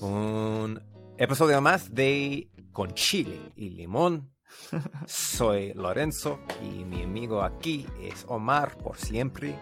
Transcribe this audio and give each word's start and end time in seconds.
un 0.00 0.80
episodio 1.18 1.60
más 1.60 1.94
de 1.94 2.50
Con 2.72 2.92
Chile 2.92 3.38
y 3.56 3.70
Limón. 3.70 4.30
Soy 5.06 5.72
Lorenzo 5.74 6.40
y 6.62 6.84
mi 6.84 7.02
amigo 7.02 7.42
aquí 7.42 7.86
es 8.00 8.24
Omar 8.28 8.76
por 8.78 8.96
siempre. 8.96 9.58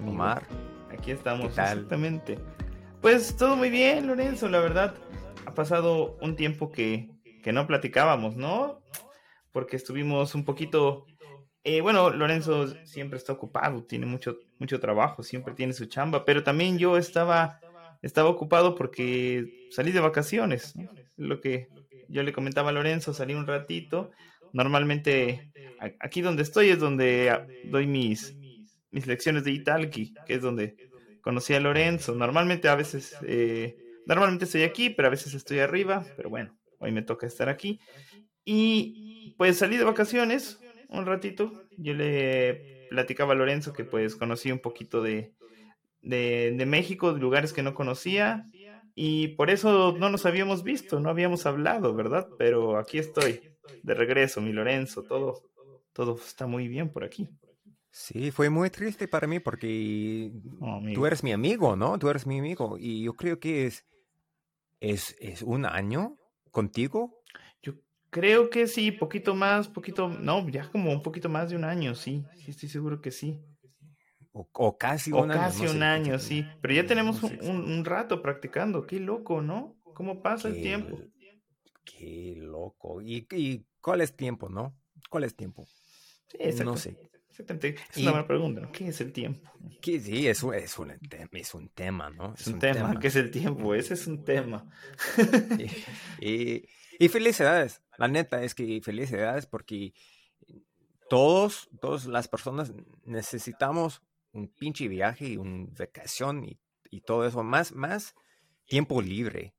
Omar. 0.00 0.46
Aquí 0.90 1.10
estamos, 1.10 1.46
exactamente. 1.46 2.38
Pues 3.00 3.36
todo 3.36 3.56
muy 3.56 3.70
bien, 3.70 4.06
Lorenzo, 4.06 4.48
la 4.48 4.60
verdad. 4.60 4.94
Ha 5.46 5.54
pasado 5.54 6.16
un 6.20 6.36
tiempo 6.36 6.70
que, 6.70 7.10
que 7.42 7.52
no 7.52 7.66
platicábamos, 7.66 8.36
¿no? 8.36 8.80
Porque 9.52 9.76
estuvimos 9.76 10.34
un 10.34 10.44
poquito... 10.44 11.06
Eh, 11.66 11.80
bueno, 11.80 12.10
Lorenzo 12.10 12.68
siempre 12.84 13.18
está 13.18 13.32
ocupado, 13.32 13.84
tiene 13.84 14.04
mucho, 14.04 14.36
mucho 14.58 14.80
trabajo, 14.80 15.22
siempre 15.22 15.54
tiene 15.54 15.72
su 15.72 15.86
chamba, 15.86 16.24
pero 16.26 16.42
también 16.42 16.76
yo 16.76 16.98
estaba 16.98 17.58
estaba 18.04 18.28
ocupado 18.28 18.74
porque 18.74 19.66
salí 19.70 19.90
de 19.90 20.00
vacaciones. 20.00 20.74
Lo 21.16 21.40
que 21.40 21.68
yo 22.08 22.22
le 22.22 22.32
comentaba 22.32 22.68
a 22.68 22.72
Lorenzo, 22.72 23.14
salí 23.14 23.34
un 23.34 23.46
ratito. 23.46 24.10
Normalmente 24.52 25.50
aquí 26.00 26.20
donde 26.20 26.42
estoy 26.42 26.68
es 26.68 26.78
donde 26.78 27.62
doy 27.64 27.86
mis, 27.86 28.36
mis 28.90 29.06
lecciones 29.06 29.44
de 29.44 29.52
Italki, 29.52 30.14
que 30.26 30.34
es 30.34 30.42
donde 30.42 30.76
conocí 31.22 31.54
a 31.54 31.60
Lorenzo. 31.60 32.14
Normalmente 32.14 32.68
a 32.68 32.74
veces, 32.74 33.16
eh, 33.26 33.76
normalmente 34.06 34.44
estoy 34.44 34.64
aquí, 34.64 34.90
pero 34.90 35.08
a 35.08 35.10
veces 35.10 35.32
estoy 35.32 35.60
arriba. 35.60 36.04
Pero 36.14 36.28
bueno, 36.28 36.58
hoy 36.80 36.92
me 36.92 37.02
toca 37.02 37.26
estar 37.26 37.48
aquí. 37.48 37.80
Y 38.44 39.34
pues 39.38 39.56
salí 39.56 39.78
de 39.78 39.84
vacaciones 39.84 40.60
un 40.90 41.06
ratito. 41.06 41.64
Yo 41.78 41.94
le 41.94 42.86
platicaba 42.90 43.32
a 43.32 43.36
Lorenzo 43.36 43.72
que 43.72 43.84
pues 43.84 44.14
conocí 44.14 44.52
un 44.52 44.58
poquito 44.60 45.00
de, 45.00 45.32
de, 46.04 46.64
México, 46.66 47.12
de 47.12 47.20
lugares 47.20 47.52
que 47.52 47.62
no 47.62 47.74
conocía, 47.74 48.48
y 48.94 49.28
por 49.28 49.50
eso 49.50 49.96
no 49.98 50.08
nos 50.08 50.26
habíamos 50.26 50.62
visto, 50.62 51.00
no 51.00 51.10
habíamos 51.10 51.46
hablado, 51.46 51.94
¿verdad? 51.94 52.28
Pero 52.38 52.78
aquí 52.78 52.98
estoy, 52.98 53.40
de 53.82 53.94
regreso, 53.94 54.40
mi 54.40 54.52
Lorenzo, 54.52 55.02
todo, 55.02 55.42
todo 55.92 56.16
está 56.16 56.46
muy 56.46 56.68
bien 56.68 56.90
por 56.90 57.04
aquí. 57.04 57.28
Sí, 57.90 58.32
fue 58.32 58.50
muy 58.50 58.70
triste 58.70 59.06
para 59.06 59.28
mí 59.28 59.38
porque 59.38 60.32
oh, 60.60 60.82
tú 60.94 61.06
eres 61.06 61.22
mi 61.22 61.32
amigo, 61.32 61.76
¿no? 61.76 61.96
Tú 61.98 62.08
eres 62.08 62.26
mi 62.26 62.40
amigo 62.40 62.76
y 62.76 63.04
yo 63.04 63.14
creo 63.14 63.38
que 63.38 63.66
es, 63.66 63.84
es, 64.80 65.16
es 65.20 65.42
un 65.42 65.64
año 65.64 66.16
contigo. 66.50 67.22
Yo 67.62 67.74
creo 68.10 68.50
que 68.50 68.66
sí, 68.66 68.90
poquito 68.90 69.36
más, 69.36 69.68
poquito, 69.68 70.08
no, 70.08 70.48
ya 70.48 70.68
como 70.70 70.90
un 70.92 71.02
poquito 71.02 71.28
más 71.28 71.50
de 71.50 71.56
un 71.56 71.64
año, 71.64 71.94
sí, 71.94 72.24
sí, 72.34 72.50
estoy 72.50 72.68
seguro 72.68 73.00
que 73.00 73.12
sí. 73.12 73.40
O, 74.36 74.76
casi 74.76 75.12
un 75.12 75.30
año. 75.30 75.40
casi 75.40 75.66
un 75.66 75.84
año, 75.84 76.18
sí. 76.18 76.44
Pero 76.60 76.74
ya 76.74 76.86
tenemos 76.86 77.22
un, 77.22 77.84
rato 77.84 78.20
practicando. 78.20 78.84
Qué 78.84 78.98
loco, 78.98 79.40
¿no? 79.40 79.76
¿Cómo 79.94 80.22
pasa 80.22 80.48
el 80.48 80.60
tiempo? 80.60 80.98
Qué 81.84 82.34
loco. 82.36 83.00
¿Y, 83.00 83.64
cuál 83.80 84.00
es 84.00 84.16
tiempo, 84.16 84.48
no? 84.48 84.76
¿Cuál 85.08 85.22
es 85.22 85.36
tiempo? 85.36 85.68
Sí, 86.26 86.64
no 86.64 86.76
sé. 86.76 86.96
Exactamente. 87.30 87.76
Es 87.90 87.98
una 87.98 88.10
buena 88.10 88.26
pregunta, 88.26 88.60
¿no? 88.60 88.72
¿Qué 88.72 88.88
es 88.88 89.00
el 89.00 89.12
tiempo? 89.12 89.48
sí, 89.82 90.26
es, 90.26 90.42
un, 90.42 90.54
es, 90.54 90.78
un, 90.80 90.92
es 91.30 91.54
un 91.54 91.68
tema, 91.68 92.10
¿no? 92.10 92.34
Es, 92.34 92.48
un, 92.48 92.58
tema. 92.58 92.98
¿Qué 92.98 93.06
es 93.06 93.16
el 93.16 93.30
tiempo? 93.30 93.72
Ese 93.76 93.94
es 93.94 94.08
un 94.08 94.24
tema. 94.24 94.68
y, 96.20 96.64
y, 96.98 97.08
felicidades. 97.08 97.82
La 97.98 98.08
neta 98.08 98.42
es 98.42 98.56
que 98.56 98.80
felicidades 98.82 99.46
porque 99.46 99.94
todos, 101.08 101.68
todas 101.80 102.06
las 102.06 102.26
personas 102.26 102.72
necesitamos 103.04 104.02
un 104.34 104.48
pinche 104.48 104.88
viaje 104.88 105.28
y 105.28 105.36
una 105.36 105.66
vacación 105.78 106.44
y, 106.44 106.58
todo 107.00 107.26
eso, 107.26 107.42
más, 107.42 107.72
más 107.72 108.14
tiempo 108.66 109.02
libre. 109.02 109.52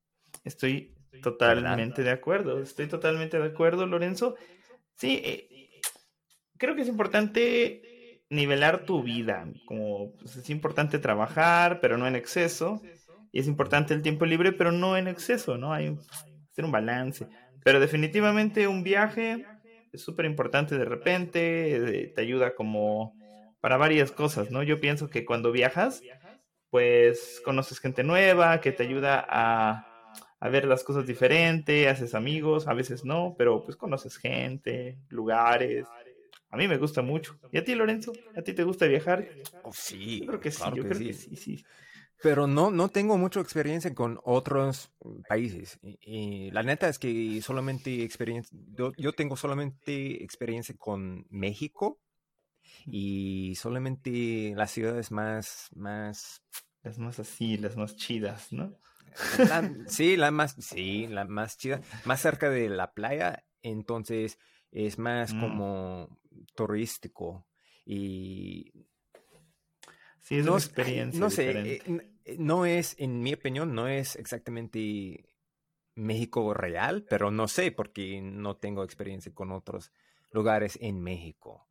Estoy 0.45 0.95
totalmente 1.21 2.01
de 2.01 2.11
acuerdo, 2.11 2.59
estoy 2.59 2.87
totalmente 2.87 3.37
de 3.37 3.45
acuerdo, 3.45 3.85
Lorenzo. 3.85 4.35
Sí, 4.95 5.21
eh, 5.23 5.81
creo 6.57 6.75
que 6.75 6.83
es 6.83 6.87
importante 6.87 8.21
nivelar 8.29 8.85
tu 8.85 9.03
vida, 9.03 9.47
como 9.65 10.13
pues, 10.13 10.37
es 10.37 10.49
importante 10.49 10.97
trabajar, 10.97 11.81
pero 11.81 11.97
no 11.97 12.07
en 12.07 12.15
exceso, 12.15 12.81
y 13.33 13.39
es 13.39 13.47
importante 13.47 13.93
el 13.93 14.01
tiempo 14.01 14.25
libre, 14.25 14.53
pero 14.53 14.71
no 14.71 14.95
en 14.95 15.09
exceso, 15.09 15.57
¿no? 15.57 15.73
Hay 15.73 15.97
hacer 16.51 16.63
un 16.63 16.71
balance. 16.71 17.27
Pero 17.65 17.81
definitivamente 17.81 18.67
un 18.67 18.83
viaje 18.83 19.45
es 19.91 20.01
súper 20.01 20.25
importante 20.25 20.77
de 20.77 20.85
repente, 20.85 21.75
eh, 21.75 22.07
te 22.15 22.21
ayuda 22.21 22.55
como 22.55 23.13
para 23.65 23.77
varias 23.77 24.11
cosas, 24.11 24.51
¿no? 24.51 24.61
Yo 24.61 24.79
pienso 24.79 25.09
que 25.09 25.25
cuando 25.25 25.51
viajas, 25.51 26.03
pues 26.69 27.41
conoces 27.43 27.79
gente 27.79 28.03
nueva 28.03 28.61
que 28.61 28.71
te 28.71 28.83
ayuda 28.83 29.25
a, 29.27 30.21
ver 30.51 30.65
las 30.65 30.83
cosas 30.83 31.07
diferentes, 31.07 31.87
haces 31.87 32.13
amigos, 32.13 32.67
a 32.67 32.75
veces 32.75 33.05
no, 33.05 33.33
pero 33.35 33.65
pues 33.65 33.75
conoces 33.75 34.17
gente, 34.17 34.99
lugares. 35.09 35.87
A 36.51 36.57
mí 36.57 36.67
me 36.67 36.77
gusta 36.77 37.01
mucho. 37.01 37.39
¿Y 37.51 37.57
a 37.57 37.63
ti, 37.63 37.73
Lorenzo? 37.73 38.13
¿A 38.37 38.43
ti 38.43 38.53
te 38.53 38.63
gusta 38.63 38.85
viajar? 38.85 39.27
Oh, 39.63 39.73
sí. 39.73 40.19
Yo 40.19 40.27
creo 40.27 40.39
que 40.41 40.51
sí, 40.51 40.63
yo 40.75 40.83
creo 40.83 40.99
que 40.99 41.13
sí, 41.13 41.35
sí. 41.35 41.65
Pero 42.21 42.45
no, 42.45 42.69
no 42.69 42.89
tengo 42.89 43.17
mucha 43.17 43.39
experiencia 43.39 43.95
con 43.95 44.19
otros 44.25 44.91
países. 45.27 45.79
Y, 45.81 46.51
la 46.51 46.61
neta 46.61 46.87
es 46.87 46.99
que 46.99 47.41
solamente 47.41 48.03
experiencia, 48.03 48.55
yo 48.95 49.13
tengo 49.13 49.35
solamente 49.35 50.23
experiencia 50.23 50.75
con 50.77 51.25
México 51.31 51.99
y 52.85 53.55
solamente 53.55 54.53
las 54.55 54.71
ciudades 54.71 55.11
más, 55.11 55.69
más... 55.75 56.43
Las 56.83 56.99
más 56.99 57.19
así, 57.19 57.57
las 57.57 57.77
más 57.77 57.95
chidas, 57.95 58.51
¿no? 58.51 58.77
sí, 59.87 60.17
la 60.17 60.31
más, 60.31 60.55
sí, 60.59 61.07
la 61.07 61.25
más 61.25 61.57
chida, 61.57 61.81
más 62.03 62.21
cerca 62.21 62.49
de 62.49 62.69
la 62.69 62.93
playa, 62.93 63.43
entonces 63.61 64.37
es 64.71 64.99
más 64.99 65.33
mm. 65.33 65.39
como 65.39 66.19
turístico 66.53 67.47
y 67.85 68.71
sí 70.19 70.37
es 70.37 70.45
no, 70.45 70.53
una 70.53 70.61
experiencia 70.61 71.19
no 71.19 71.29
sé 71.29 71.51
eh, 71.51 71.81
eh, 72.25 72.35
no 72.37 72.65
es 72.65 72.95
en 72.99 73.21
mi 73.21 73.33
opinión 73.33 73.73
no 73.73 73.87
es 73.87 74.15
exactamente 74.15 75.29
México 75.95 76.53
real 76.53 77.05
pero 77.09 77.31
no 77.31 77.47
sé 77.47 77.71
porque 77.71 78.21
no 78.21 78.57
tengo 78.57 78.83
experiencia 78.83 79.33
con 79.33 79.51
otros 79.51 79.91
lugares 80.31 80.77
en 80.81 80.99
México 80.99 81.67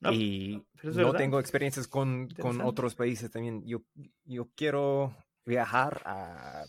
y 0.00 0.64
no 0.82 1.12
tengo 1.14 1.40
experiencias 1.40 1.88
con, 1.88 2.28
con, 2.40 2.60
otros 2.60 2.94
países 2.94 3.30
también. 3.30 3.64
Yo, 3.66 3.82
yo 4.24 4.48
quiero 4.54 5.14
viajar 5.44 6.02
a, 6.04 6.64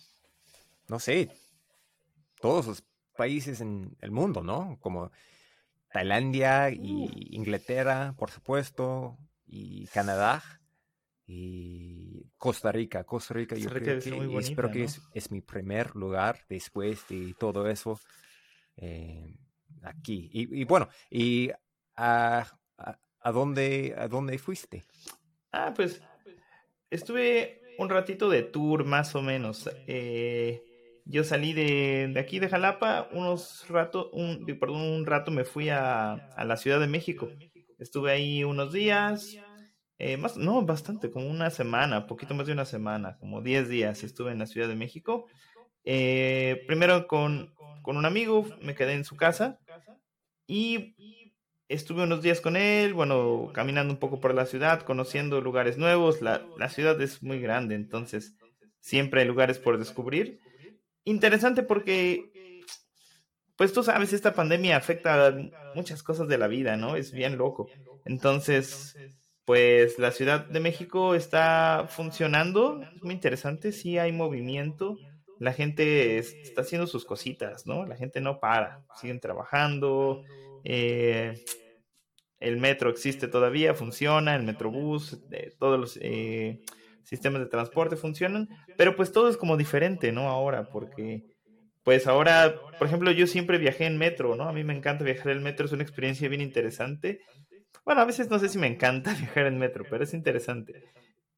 no 0.88 1.00
sé, 1.00 1.30
todos 2.40 2.68
los 2.68 2.84
países 3.16 3.62
en 3.62 3.96
el 4.02 4.12
mundo, 4.12 4.42
¿no? 4.42 4.78
Como 4.80 5.12
Tailandia 5.92 6.70
y 6.72 7.10
Inglaterra, 7.32 8.16
por 8.18 8.32
supuesto, 8.32 9.18
y 9.46 9.88
Canadá 9.88 10.42
y 11.26 12.26
Costa 12.38 12.72
Rica. 12.72 13.04
Costa 13.04 13.34
Rica, 13.34 13.56
yo 13.56 13.70
creo 13.70 14.00
que, 14.00 14.40
espero 14.40 14.72
que 14.72 14.84
es, 14.84 15.32
mi 15.32 15.42
primer 15.42 15.96
lugar 15.96 16.40
después 16.48 17.08
de 17.08 17.36
todo 17.38 17.70
eso 17.70 18.00
eh, 18.78 19.38
aquí. 19.84 20.30
Y, 20.32 20.64
bueno, 20.64 20.90
y 21.10 21.52
a, 21.96 22.59
¿A 23.22 23.32
dónde, 23.32 23.96
¿A 23.98 24.08
dónde 24.08 24.38
fuiste? 24.38 24.86
Ah, 25.52 25.74
pues 25.76 26.02
estuve 26.90 27.62
un 27.78 27.90
ratito 27.90 28.30
de 28.30 28.44
tour 28.44 28.86
más 28.86 29.16
o 29.16 29.22
menos. 29.22 29.70
Eh, 29.88 30.64
yo 31.06 31.24
salí 31.24 31.54
de, 31.54 32.14
aquí 32.20 32.40
de 32.40 32.50
Jalapa, 32.50 33.10
unos 33.12 33.68
rato, 33.68 34.10
un, 34.12 34.46
perdón, 34.60 34.82
un 34.82 35.06
rato 35.06 35.32
me 35.32 35.44
fui 35.44 35.70
a, 35.70 36.14
a, 36.14 36.46
la 36.46 36.58
Ciudad 36.58 36.80
de 36.80 36.88
México. 36.88 37.30
Estuve 37.80 38.12
ahí 38.12 38.44
unos 38.44 38.74
días, 38.74 39.38
eh, 39.98 40.18
más, 40.18 40.38
no, 40.38 40.62
bastante, 40.62 41.10
como 41.10 41.28
una 41.28 41.50
semana, 41.50 42.08
poquito 42.08 42.34
más 42.34 42.48
de 42.48 42.54
una 42.54 42.66
semana, 42.66 43.18
como 43.20 43.42
10 43.42 43.70
días 43.70 44.04
estuve 44.04 44.32
en 44.32 44.40
la 44.40 44.46
Ciudad 44.46 44.68
de 44.68 44.76
México. 44.76 45.26
Eh, 45.84 46.64
primero 46.68 47.08
con, 47.08 47.54
con 47.82 47.98
un 47.98 48.06
amigo, 48.06 48.46
me 48.62 48.76
quedé 48.76 48.94
en 48.94 49.04
su 49.04 49.16
casa 49.16 49.60
y 50.46 51.19
estuve 51.70 52.04
unos 52.04 52.24
días 52.24 52.42
con 52.42 52.58
él, 52.58 52.94
bueno, 52.94 53.52
caminando 53.54 53.94
un 53.94 54.00
poco 54.00 54.20
por 54.20 54.34
la 54.34 54.48
ciudad, 54.48 54.82
conociendo 54.82 55.40
lugares 55.40 55.78
nuevos. 55.78 56.22
La, 56.22 56.42
ciudad 56.70 57.00
es 57.00 57.24
muy 57.24 57.40
grande, 57.40 57.76
entonces 57.76 58.36
siempre 58.80 59.22
hay 59.22 59.28
lugares 59.28 59.60
por 59.60 59.78
descubrir. 59.78 60.42
Interesante 61.06 61.64
porque, 61.64 62.64
pues 63.56 63.72
tú 63.72 63.84
sabes, 63.84 64.12
esta 64.14 64.34
pandemia 64.34 64.76
afecta 64.76 65.36
muchas 65.76 66.02
cosas 66.04 66.28
de 66.28 66.40
la 66.40 66.48
vida, 66.48 66.76
¿no? 66.76 66.96
Es 66.96 67.12
bien 67.12 67.38
loco. 67.38 67.70
Entonces, 68.04 68.98
pues 69.46 70.00
la 70.00 70.12
Ciudad 70.12 70.46
de 70.46 70.60
México 70.60 71.14
está 71.14 71.86
funcionando, 71.88 72.82
es 72.82 73.04
muy 73.04 73.14
interesante, 73.14 73.72
sí 73.72 74.00
hay 74.00 74.12
movimiento. 74.12 74.98
La 75.38 75.54
gente 75.54 76.18
está 76.18 76.62
haciendo 76.62 76.88
sus 76.88 77.06
cositas, 77.06 77.66
¿no? 77.66 77.86
La 77.86 77.96
gente 77.96 78.22
no 78.22 78.40
para, 78.40 78.84
siguen 79.00 79.20
trabajando, 79.22 80.24
eh, 80.64 81.44
el 82.40 82.58
metro 82.58 82.90
existe 82.90 83.28
todavía, 83.28 83.74
funciona, 83.74 84.36
el 84.36 84.44
metrobús, 84.44 85.20
todos 85.60 85.80
los... 85.80 86.00
Eh, 86.02 86.62
sistemas 87.10 87.42
de 87.42 87.48
transporte 87.48 87.96
funcionan, 87.96 88.50
pero 88.78 88.96
pues 88.96 89.12
todo 89.12 89.30
es 89.30 89.38
como 89.38 89.58
diferente, 89.58 90.12
¿no? 90.12 90.30
Ahora, 90.30 90.70
porque 90.70 91.24
pues 91.84 92.06
ahora, 92.06 92.56
por 92.78 92.86
ejemplo, 92.86 93.12
yo 93.12 93.26
siempre 93.26 93.58
viajé 93.58 93.88
en 93.88 93.98
metro, 93.98 94.36
¿no? 94.36 94.44
A 94.44 94.54
mí 94.54 94.64
me 94.64 94.76
encanta 94.76 95.04
viajar 95.04 95.32
en 95.32 95.42
metro, 95.42 95.66
es 95.66 95.72
una 95.72 95.82
experiencia 95.82 96.30
bien 96.30 96.42
interesante. 96.42 97.22
Bueno, 97.84 98.02
a 98.02 98.06
veces 98.06 98.30
no 98.30 98.38
sé 98.38 98.48
si 98.48 98.60
me 98.60 98.68
encanta 98.68 99.14
viajar 99.20 99.48
en 99.48 99.58
metro, 99.58 99.86
pero 99.90 100.04
es 100.04 100.14
interesante. 100.14 100.84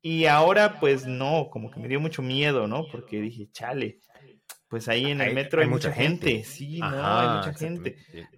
Y 0.01 0.25
ahora, 0.25 0.79
pues 0.81 1.05
no, 1.05 1.49
como 1.49 1.71
que 1.71 1.79
me 1.79 1.87
dio 1.87 2.01
mucho 2.01 2.21
miedo, 2.21 2.67
¿no? 2.67 2.85
Porque 2.91 3.21
dije, 3.21 3.47
chale, 3.53 3.99
pues 4.71 4.87
ahí 4.87 5.11
en 5.11 5.19
el 5.19 5.35
metro 5.35 5.61
hay, 5.61 5.67
mucha 5.67 5.91
gente. 5.91 6.45
Sí, 6.45 6.79
no, 6.79 6.87
hay 6.87 7.37
mucha 7.37 7.53
gente. 7.53 7.97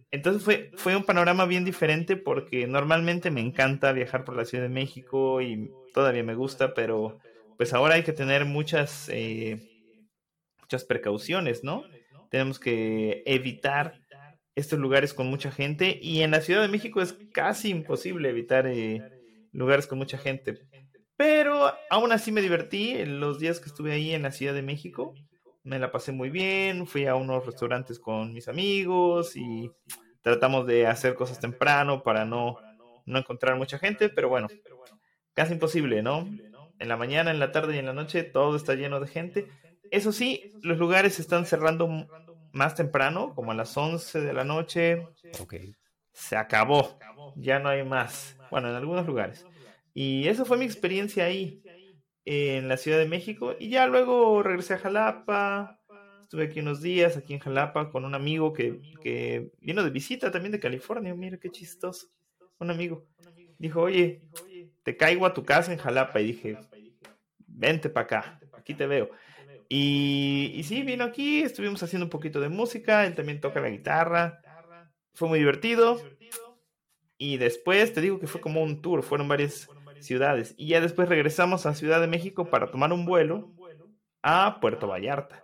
Entonces 0.10 0.42
fue, 0.42 0.72
fue 0.74 0.96
un 0.96 1.04
panorama 1.04 1.46
bien 1.46 1.64
diferente 1.64 2.18
porque 2.18 2.66
normalmente 2.66 3.30
me 3.30 3.40
encanta 3.40 3.92
viajar 3.92 4.26
por 4.26 4.36
la 4.36 4.44
Ciudad 4.44 4.64
de 4.64 4.70
México 4.70 5.44
y 5.44 5.70
todavía 5.94 6.24
me 6.24 6.34
gusta, 6.34 6.74
pero 6.74 7.20
pues 7.56 7.72
ahora 7.72 7.94
hay 7.94 8.04
que 8.04 8.14
tener 8.14 8.46
muchas, 8.46 9.10
eh, 9.10 9.62
muchas 10.60 10.86
precauciones, 10.86 11.64
¿no? 11.64 11.84
Tenemos 12.32 12.60
que 12.60 13.22
evitar 13.28 14.02
estos 14.56 14.80
lugares 14.80 15.14
con 15.14 15.28
mucha 15.28 15.52
gente 15.52 16.00
y 16.02 16.22
en 16.22 16.32
la 16.32 16.42
Ciudad 16.42 16.64
de 16.64 16.68
México 16.68 17.00
es 17.00 17.16
casi 17.32 17.70
imposible 17.70 18.30
evitar 18.30 18.66
eh, 18.66 19.04
lugares 19.52 19.86
con 19.86 20.00
mucha 20.00 20.18
gente. 20.18 20.58
Pero 21.16 21.72
aún 21.92 22.12
así 22.12 22.32
me 22.32 22.42
divertí 22.42 22.90
en 22.90 23.20
los 23.20 23.38
días 23.38 23.60
que 23.60 23.70
estuve 23.70 23.92
ahí 23.92 24.16
en 24.16 24.24
la 24.24 24.32
Ciudad 24.32 24.56
de 24.56 24.64
México. 24.64 25.14
Me 25.64 25.80
la 25.80 25.92
pasé 25.92 26.12
muy 26.12 26.30
bien, 26.30 26.86
fui 26.86 27.06
a 27.06 27.16
unos 27.16 27.46
restaurantes 27.46 28.00
con 28.00 28.34
mis 28.34 28.48
amigos 28.48 29.36
y 29.36 29.72
tratamos 30.22 30.68
de 30.68 30.88
hacer 30.88 31.16
cosas 31.16 31.40
temprano 31.40 32.04
para 32.04 32.26
no, 32.26 32.58
no 33.06 33.20
encontrar 33.20 33.58
mucha 33.58 33.78
gente, 33.78 34.10
pero 34.10 34.30
bueno, 34.30 34.48
casi 35.34 35.54
imposible, 35.54 36.02
¿no? 36.02 36.28
En 36.80 36.88
la 36.90 36.98
mañana, 36.98 37.32
en 37.32 37.40
la 37.40 37.52
tarde 37.52 37.76
y 37.76 37.80
en 37.80 37.86
la 37.86 37.94
noche 37.94 38.24
todo 38.24 38.56
está 38.56 38.76
lleno 38.76 39.00
de 39.00 39.08
gente. 39.08 39.48
Eso 39.92 40.12
sí, 40.12 40.52
los 40.64 40.78
lugares 40.78 41.16
se 41.16 41.22
están 41.22 41.46
cerrando 41.46 41.88
más 42.52 42.76
temprano, 42.76 43.34
como 43.36 43.52
a 43.52 43.56
las 43.56 43.76
11 43.76 44.22
de 44.22 44.34
la 44.34 44.44
noche. 44.44 45.08
Okay. 45.40 45.76
Se 46.12 46.36
acabó, 46.38 46.98
ya 47.36 47.60
no 47.60 47.70
hay 47.70 47.84
más. 47.84 48.38
Bueno, 48.52 48.70
en 48.70 48.76
algunos 48.76 49.06
lugares. 49.06 49.46
Y 49.94 50.28
esa 50.28 50.46
fue 50.46 50.58
mi 50.58 50.66
experiencia 50.66 51.26
ahí, 51.26 51.62
en 52.26 52.68
la 52.68 52.78
Ciudad 52.78 52.98
de 52.98 53.08
México. 53.08 53.56
Y 53.60 53.70
ya 53.70 53.88
luego 53.88 54.44
regresé 54.44 54.76
a 54.76 54.80
Jalapa, 54.80 55.80
Estuve 56.34 56.46
aquí 56.46 56.62
unos 56.62 56.82
días, 56.82 57.16
aquí 57.16 57.36
en 57.36 57.40
Jalapa, 57.40 57.92
con 57.92 58.06
un 58.06 58.16
amigo 58.16 58.54
que, 58.54 58.82
que 59.04 59.52
vino 59.62 59.84
de 59.84 59.92
visita 59.92 60.32
también 60.32 60.52
de 60.52 60.60
California. 60.60 61.14
Mira 61.14 61.38
qué 61.38 61.52
chistoso. 61.52 62.08
Un 62.58 62.72
amigo. 62.72 63.06
Dijo, 63.60 63.82
oye, 63.82 64.24
te 64.82 64.98
caigo 64.98 65.28
a 65.28 65.34
tu 65.36 65.46
casa 65.46 65.72
en 65.72 65.78
Jalapa. 65.78 66.20
Y 66.22 66.26
dije, 66.26 66.58
vente 67.38 67.88
para 67.88 68.06
acá, 68.06 68.40
aquí 68.54 68.74
te 68.74 68.88
veo. 68.88 69.12
Y, 69.70 70.54
y 70.56 70.64
sí, 70.64 70.82
vino 70.82 71.04
aquí, 71.04 71.44
estuvimos 71.44 71.84
haciendo 71.84 72.08
un 72.08 72.10
poquito 72.10 72.40
de 72.40 72.50
música, 72.50 73.06
él 73.06 73.14
también 73.14 73.40
toca 73.40 73.62
la 73.62 73.70
guitarra. 73.70 74.42
Fue 75.14 75.28
muy 75.28 75.38
divertido. 75.38 76.02
Y 77.20 77.38
después 77.38 77.94
te 77.94 78.02
digo 78.02 78.20
que 78.20 78.26
fue 78.26 78.42
como 78.42 78.64
un 78.64 78.82
tour, 78.82 79.04
fueron 79.04 79.28
varias 79.28 79.70
ciudades. 80.04 80.54
Y 80.58 80.70
ya 80.70 80.82
después 80.82 81.10
regresamos 81.10 81.66
a 81.66 81.74
Ciudad 81.74 82.02
de 82.02 82.08
México 82.08 82.50
para 82.50 82.72
tomar 82.72 82.94
un 82.94 83.06
vuelo 83.06 83.54
a 84.22 84.60
Puerto 84.60 84.88
Vallarta. 84.88 85.44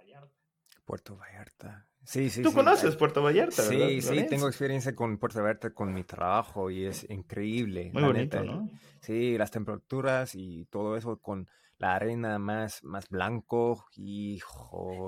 Puerto 0.86 1.18
Vallarta. 1.18 1.88
Sí, 2.04 2.32
sí. 2.32 2.42
Tú 2.42 2.52
conoces 2.52 2.96
Puerto 2.96 3.22
Vallarta, 3.22 3.62
¿verdad? 3.62 3.88
Sí, 3.88 4.02
sí, 4.02 4.26
tengo 4.28 4.48
experiencia 4.48 4.96
con 4.96 5.20
Puerto 5.20 5.40
Vallarta 5.44 5.72
con 5.72 5.94
mi 5.94 6.04
trabajo 6.04 6.72
y 6.72 6.86
es 6.86 7.08
increíble. 7.08 7.92
Muy 7.94 8.02
bonito, 8.02 8.44
¿no? 8.44 8.68
Sí, 9.02 9.38
las 9.38 9.52
temperaturas 9.52 10.34
y 10.34 10.66
todo 10.66 10.98
eso 10.98 11.20
con 11.20 11.48
la 11.78 11.94
arena 11.96 12.40
más, 12.40 12.84
más 12.84 13.08
blanco 13.10 13.86
y 13.96 14.40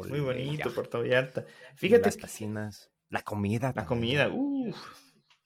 Muy 0.09 0.19
bonito 0.19 0.71
Puerto 0.74 1.00
Vallarta. 1.00 1.45
Fíjate. 1.75 2.06
Las 2.06 2.18
piscinas, 2.18 2.92
la 3.09 3.24
comida. 3.24 3.74
La 3.75 3.86
comida, 3.88 4.30
uff, 4.30 4.77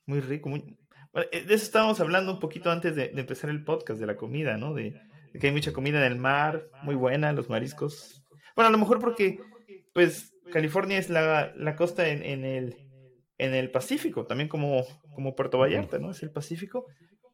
muy 0.05 0.19
rico. 0.19 0.49
Muy... 0.49 0.77
Eh, 1.15 1.45
de 1.45 1.53
eso 1.53 1.65
estábamos 1.65 1.99
hablando 1.99 2.33
un 2.33 2.39
poquito 2.39 2.71
antes 2.71 2.95
de, 2.95 3.11
empezar 3.15 3.49
el 3.49 3.63
podcast, 3.63 3.99
de 3.99 4.05
la 4.05 4.17
comida, 4.17 4.57
¿no? 4.57 4.73
De, 4.73 4.99
de, 5.33 5.39
que 5.39 5.47
hay 5.47 5.53
mucha 5.53 5.73
comida 5.73 6.05
en 6.05 6.11
el 6.11 6.19
mar, 6.19 6.67
muy 6.83 6.95
buena, 6.95 7.31
los 7.31 7.49
mariscos. 7.49 8.23
Bueno, 8.55 8.69
a 8.69 8.71
lo 8.71 8.77
mejor 8.77 8.99
porque 8.99 9.39
pues 9.93 10.33
California 10.51 10.97
es 10.97 11.09
la, 11.09 11.75
costa 11.77 12.07
en, 12.09 12.23
en, 12.23 12.43
el, 12.43 12.75
en 13.37 13.53
el 13.53 13.71
Pacífico, 13.71 14.25
también 14.25 14.49
como, 14.49 14.85
como 15.13 15.35
Puerto 15.35 15.57
Vallarta, 15.57 15.99
¿no? 15.99 16.11
Es 16.11 16.21
el 16.23 16.31
Pacífico. 16.31 16.85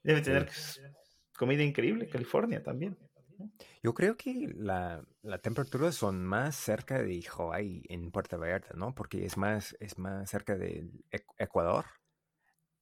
Debe 0.04 0.22
tener 0.22 0.50
comida 1.38 1.64
increíble, 1.64 2.08
California 2.08 2.64
también. 2.64 2.98
Yo 3.82 3.94
creo 3.96 4.16
que 4.16 4.54
la, 4.56 5.04
la 5.24 5.40
temperatura 5.40 5.92
son 5.92 6.24
más 6.24 6.56
cerca 6.56 7.02
de 7.02 7.24
Hawaii 7.36 7.84
en 7.90 8.12
Puerto 8.12 8.38
Vallarta, 8.38 8.76
¿no? 8.76 8.94
Porque 8.94 9.26
es 9.26 9.38
más, 9.38 9.76
es 9.80 9.98
más 9.98 10.30
cerca 10.30 10.56
del 10.56 11.04
Ecuador. 11.38 11.86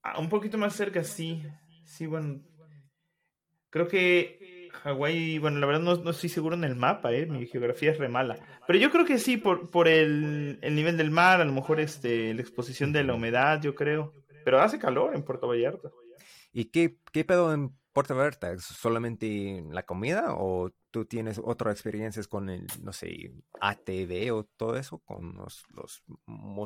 Ah, 0.03 0.19
un 0.19 0.29
poquito 0.29 0.57
más 0.57 0.75
cerca, 0.75 1.03
sí. 1.03 1.43
Sí, 1.83 2.05
bueno. 2.05 2.41
Creo 3.69 3.87
que 3.87 4.69
Hawái, 4.83 5.39
bueno, 5.39 5.59
la 5.59 5.67
verdad 5.67 5.81
no, 5.81 6.09
estoy 6.09 6.29
seguro 6.29 6.55
en 6.55 6.63
el 6.63 6.75
mapa, 6.75 7.11
¿eh? 7.13 7.25
mi 7.25 7.45
geografía 7.45 7.91
es 7.91 7.97
re 7.97 8.09
mala. 8.09 8.37
Pero 8.65 8.79
yo 8.79 8.91
creo 8.91 9.05
que 9.05 9.19
sí, 9.19 9.37
por, 9.37 9.69
por 9.69 9.87
el, 9.87 10.59
nivel 10.61 10.97
del 10.97 11.11
mar, 11.11 11.41
a 11.41 11.45
lo 11.45 11.51
mejor 11.51 11.79
este, 11.79 12.33
la 12.33 12.41
exposición 12.41 12.91
de 12.93 13.03
la 13.03 13.13
humedad, 13.13 13.61
yo 13.61 13.75
creo. 13.75 14.13
Pero 14.45 14.61
hace 14.61 14.79
calor 14.79 15.15
en 15.15 15.23
Puerto 15.23 15.47
Vallarta. 15.47 15.91
¿Y 16.51 16.65
qué, 16.65 16.97
qué 17.11 17.25
pedo 17.25 17.53
en 17.53 17.75
Puerto 17.93 18.15
Vallarta? 18.15 18.57
¿Solamente 18.57 19.63
la 19.69 19.83
comida 19.83 20.33
o 20.35 20.71
tú 20.91 21.05
tienes 21.05 21.39
otras 21.43 21.73
experiencias 21.73 22.27
con 22.27 22.49
el, 22.49 22.65
no 22.81 22.93
sé, 22.93 23.33
ATV 23.61 24.33
o 24.33 24.43
todo 24.57 24.77
eso? 24.77 24.99
Con 24.99 25.35
los, 25.35 25.63
los 25.73 26.03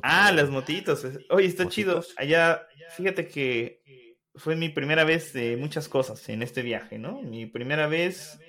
Ah, 0.03 0.31
las 0.31 0.49
motitos. 0.49 1.05
Oye, 1.29 1.47
está 1.47 1.67
chido. 1.67 2.03
Allá, 2.17 2.65
fíjate 2.95 3.27
que 3.27 3.81
fue 4.35 4.55
mi 4.55 4.69
primera 4.69 5.03
vez 5.03 5.33
de 5.33 5.57
muchas 5.57 5.87
cosas 5.89 6.27
en 6.29 6.41
este 6.41 6.61
viaje, 6.61 6.97
¿no? 6.97 7.21
Mi 7.21 7.45
primera 7.45 7.87
vez 7.87 8.39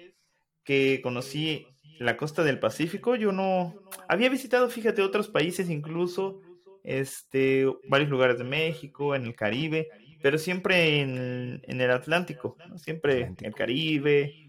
que 0.65 1.01
conocí 1.03 1.67
la 1.99 2.17
costa 2.17 2.43
del 2.43 2.59
Pacífico, 2.59 3.17
yo 3.17 3.33
no 3.33 3.75
había 4.09 4.29
visitado, 4.29 4.69
fíjate, 4.69 5.03
otros 5.03 5.29
países 5.29 5.69
incluso, 5.71 6.41
este, 6.83 7.67
varios 7.89 8.11
lugares 8.11 8.39
de 8.39 8.45
México, 8.45 9.15
en 9.15 9.27
el 9.27 9.35
Caribe, 9.35 9.89
pero 10.23 10.39
siempre 10.39 11.01
en, 11.01 11.61
el 11.67 11.91
Atlántico, 11.91 12.57
siempre 12.77 13.21
en 13.21 13.37
el 13.41 13.55
Caribe, 13.55 14.44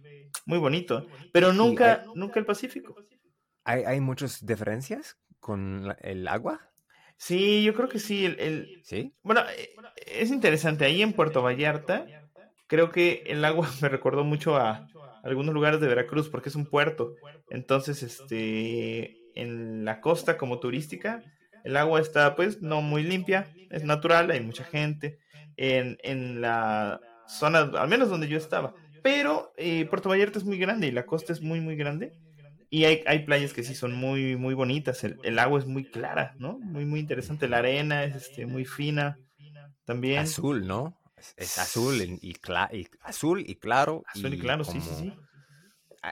muy 0.45 0.59
bonito, 0.59 1.07
pero 1.31 1.53
nunca, 1.53 2.05
nunca 2.15 2.39
el 2.39 2.45
Pacífico. 2.45 2.95
¿Hay, 3.63 3.83
¿Hay 3.83 3.99
muchas 3.99 4.45
diferencias 4.45 5.17
con 5.39 5.95
el 6.01 6.27
agua? 6.27 6.71
Sí, 7.17 7.63
yo 7.63 7.73
creo 7.73 7.89
que 7.89 7.99
sí. 7.99 8.25
El, 8.25 8.81
¿Sí? 8.83 9.13
Bueno, 9.23 9.41
eh, 9.57 9.75
es 10.05 10.29
interesante. 10.31 10.85
Ahí 10.85 11.01
en 11.01 11.13
Puerto 11.13 11.41
Vallarta, 11.41 12.05
creo 12.67 12.91
que 12.91 13.23
el 13.27 13.43
agua 13.45 13.69
me 13.81 13.89
recordó 13.89 14.23
mucho 14.23 14.55
a 14.57 14.87
algunos 15.23 15.53
lugares 15.53 15.79
de 15.79 15.87
Veracruz 15.87 16.29
porque 16.29 16.49
es 16.49 16.55
un 16.55 16.65
puerto. 16.65 17.15
Entonces, 17.49 18.03
este, 18.03 19.17
en 19.35 19.85
la 19.85 20.01
costa 20.01 20.37
como 20.37 20.59
turística, 20.59 21.23
el 21.63 21.77
agua 21.77 21.99
está 21.99 22.35
pues 22.35 22.61
no 22.61 22.81
muy 22.81 23.03
limpia, 23.03 23.47
es 23.71 23.83
natural, 23.83 24.29
hay 24.31 24.41
mucha 24.41 24.63
gente. 24.63 25.17
En, 25.57 25.97
en 26.03 26.41
la 26.41 26.99
zona, 27.27 27.59
al 27.59 27.87
menos 27.87 28.09
donde 28.09 28.27
yo 28.27 28.37
estaba. 28.37 28.75
Pero 29.05 29.53
eh, 29.55 29.85
Puerto 29.85 30.09
Vallarta 30.09 30.39
es 30.39 30.45
muy 30.45 30.57
grande 30.57 30.87
y 30.87 30.91
la 30.91 31.05
costa 31.05 31.31
es 31.31 31.39
muy, 31.39 31.61
muy 31.61 31.75
grande. 31.75 32.11
Y 32.71 32.85
hay, 32.85 33.03
hay 33.05 33.19
playas 33.19 33.53
que 33.53 33.61
sí 33.61 33.75
son 33.75 33.93
muy, 33.93 34.35
muy 34.35 34.55
bonitas. 34.55 35.03
El, 35.03 35.37
agua 35.37 35.59
es 35.59 35.67
muy 35.67 35.85
clara, 35.85 36.33
¿no? 36.39 36.57
Muy, 36.57 36.85
muy 36.85 37.01
interesante. 37.01 37.47
La 37.47 37.59
arena 37.59 38.03
es 38.03 38.15
este, 38.15 38.47
muy 38.47 38.65
fina 38.65 39.19
también. 39.83 40.21
Azul, 40.21 40.65
¿no? 40.65 40.99
Es, 41.37 41.59
azul 41.59 42.01
y, 42.01 42.35
azul 43.01 43.43
y 43.45 43.55
claro. 43.57 44.03
Azul 44.07 44.33
y, 44.33 44.39
claro, 44.39 44.63
sí, 44.63 44.81
sí, 44.81 44.89
sí. 44.97 45.13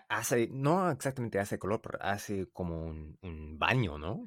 Hace, 0.08 0.50
no 0.52 0.92
exactamente 0.92 1.40
hace 1.40 1.58
color, 1.58 1.82
pero 1.82 1.98
hace 2.00 2.46
como 2.54 2.86
un, 2.86 3.58
baño, 3.58 3.98
¿no? 3.98 4.24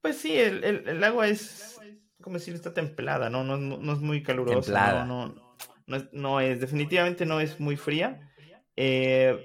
Pues 0.00 0.18
sí, 0.18 0.38
el, 0.38 0.62
el, 0.62 1.02
agua 1.02 1.26
es, 1.26 1.80
como 2.20 2.38
decir, 2.38 2.54
está 2.54 2.72
templada, 2.72 3.30
¿no? 3.30 3.42
No, 3.42 3.56
no, 3.56 3.92
es 3.92 3.98
muy 3.98 4.22
calurosa. 4.22 5.04
No, 5.04 5.26
no, 5.26 5.43
es, 5.88 6.12
no 6.12 6.40
es, 6.40 6.60
definitivamente 6.60 7.26
no 7.26 7.40
es 7.40 7.60
muy 7.60 7.76
fría. 7.76 8.30
Eh, 8.76 9.38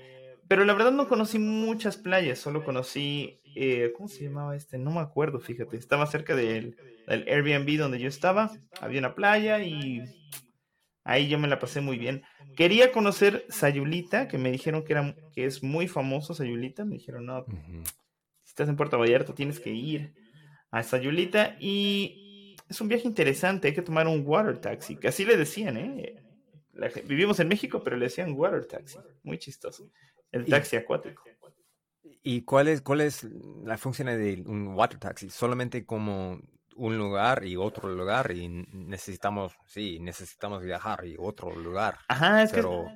pero 0.47 0.65
la 0.65 0.73
verdad 0.73 0.91
no 0.91 1.07
conocí 1.07 1.37
muchas 1.37 1.97
playas, 1.97 2.39
solo 2.39 2.63
conocí, 2.63 3.39
eh, 3.55 3.93
¿cómo 3.95 4.07
se 4.07 4.23
llamaba 4.23 4.55
este? 4.55 4.77
No 4.77 4.91
me 4.91 4.99
acuerdo, 4.99 5.39
fíjate. 5.39 5.77
Estaba 5.77 6.07
cerca 6.07 6.35
del, 6.35 6.75
Airbnb 7.07 7.77
donde 7.77 7.99
yo 7.99 8.07
estaba, 8.07 8.51
había 8.81 8.99
una 8.99 9.15
playa 9.15 9.63
y 9.63 10.03
ahí 11.03 11.27
yo 11.27 11.37
me 11.37 11.47
la 11.47 11.59
pasé 11.59 11.81
muy 11.81 11.97
bien. 11.97 12.23
Quería 12.55 12.91
conocer 12.91 13.45
Sayulita, 13.49 14.27
que 14.27 14.37
me 14.37 14.51
dijeron 14.51 14.83
que, 14.83 14.93
era, 14.93 15.15
que 15.33 15.45
es 15.45 15.61
muy 15.61 15.87
famoso 15.87 16.33
Sayulita. 16.33 16.83
Me 16.83 16.95
dijeron, 16.95 17.25
no, 17.25 17.45
si 18.43 18.49
estás 18.49 18.69
en 18.69 18.75
Puerto 18.75 18.97
Vallarta 18.97 19.35
tienes 19.35 19.59
que 19.59 19.71
ir 19.71 20.13
a 20.71 20.81
Sayulita. 20.81 21.57
Y 21.59 22.55
es 22.69 22.81
un 22.81 22.87
viaje 22.87 23.07
interesante, 23.07 23.67
hay 23.67 23.73
que 23.73 23.81
tomar 23.81 24.07
un 24.07 24.23
water 24.25 24.57
taxi, 24.59 24.95
que 24.95 25.07
así 25.07 25.25
le 25.25 25.37
decían, 25.37 25.77
¿eh? 25.77 26.15
Vivimos 27.05 27.39
en 27.39 27.47
México, 27.47 27.81
pero 27.83 27.97
le 27.97 28.05
decían 28.05 28.33
water 28.33 28.65
taxi, 28.65 28.97
muy 29.23 29.37
chistoso. 29.37 29.89
el 30.31 30.45
taxi 30.45 30.75
acuático. 30.75 31.23
¿Y 32.21 32.41
cuál 32.41 32.67
es, 32.67 32.81
cuál 32.81 33.01
es 33.01 33.23
la 33.63 33.77
función 33.77 34.07
de 34.07 34.43
un 34.45 34.69
water 34.69 34.99
taxi? 34.99 35.29
Solamente 35.29 35.85
como 35.85 36.41
un 36.75 36.97
lugar 36.97 37.45
y 37.45 37.57
otro 37.57 37.89
lugar 37.89 38.31
y 38.31 38.47
necesitamos, 38.47 39.53
sí, 39.65 39.99
necesitamos 39.99 40.63
viajar 40.63 41.05
y 41.05 41.15
otro 41.19 41.53
lugar. 41.55 41.97
Ajá, 42.07 42.43
es 42.43 42.51
Pero, 42.51 42.87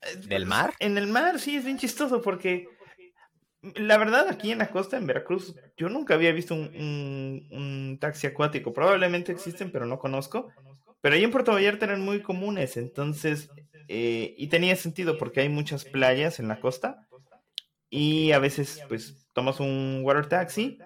que... 0.00 0.28
¿Del 0.28 0.46
mar? 0.46 0.74
En 0.78 0.98
el 0.98 1.06
mar, 1.06 1.40
sí, 1.40 1.56
es 1.56 1.64
bien 1.64 1.78
chistoso 1.78 2.20
porque 2.20 2.68
la 3.76 3.96
verdad 3.96 4.28
aquí 4.28 4.52
en 4.52 4.58
la 4.58 4.70
costa, 4.70 4.96
en 4.96 5.06
Veracruz, 5.06 5.54
yo 5.76 5.88
nunca 5.88 6.14
había 6.14 6.32
visto 6.32 6.54
un, 6.54 7.48
un, 7.50 7.98
taxi 8.00 8.26
acuático. 8.26 8.72
Probablemente 8.72 9.32
existen, 9.32 9.72
pero 9.72 9.86
no 9.86 9.98
conozco. 9.98 10.52
Pero 11.04 11.16
ahí 11.16 11.22
en 11.22 11.30
Puerto 11.30 11.52
Vallarta 11.52 11.84
eran 11.84 12.00
muy 12.00 12.22
comunes, 12.22 12.78
entonces, 12.78 13.50
eh, 13.88 14.34
y 14.38 14.46
tenía 14.46 14.74
sentido 14.74 15.18
porque 15.18 15.40
hay 15.42 15.50
muchas 15.50 15.84
playas 15.84 16.40
en 16.40 16.48
la 16.48 16.60
costa 16.60 17.06
y 17.90 18.32
a 18.32 18.38
veces 18.38 18.82
pues 18.88 19.28
tomas 19.34 19.60
un 19.60 20.00
water 20.02 20.30
taxi 20.30 20.78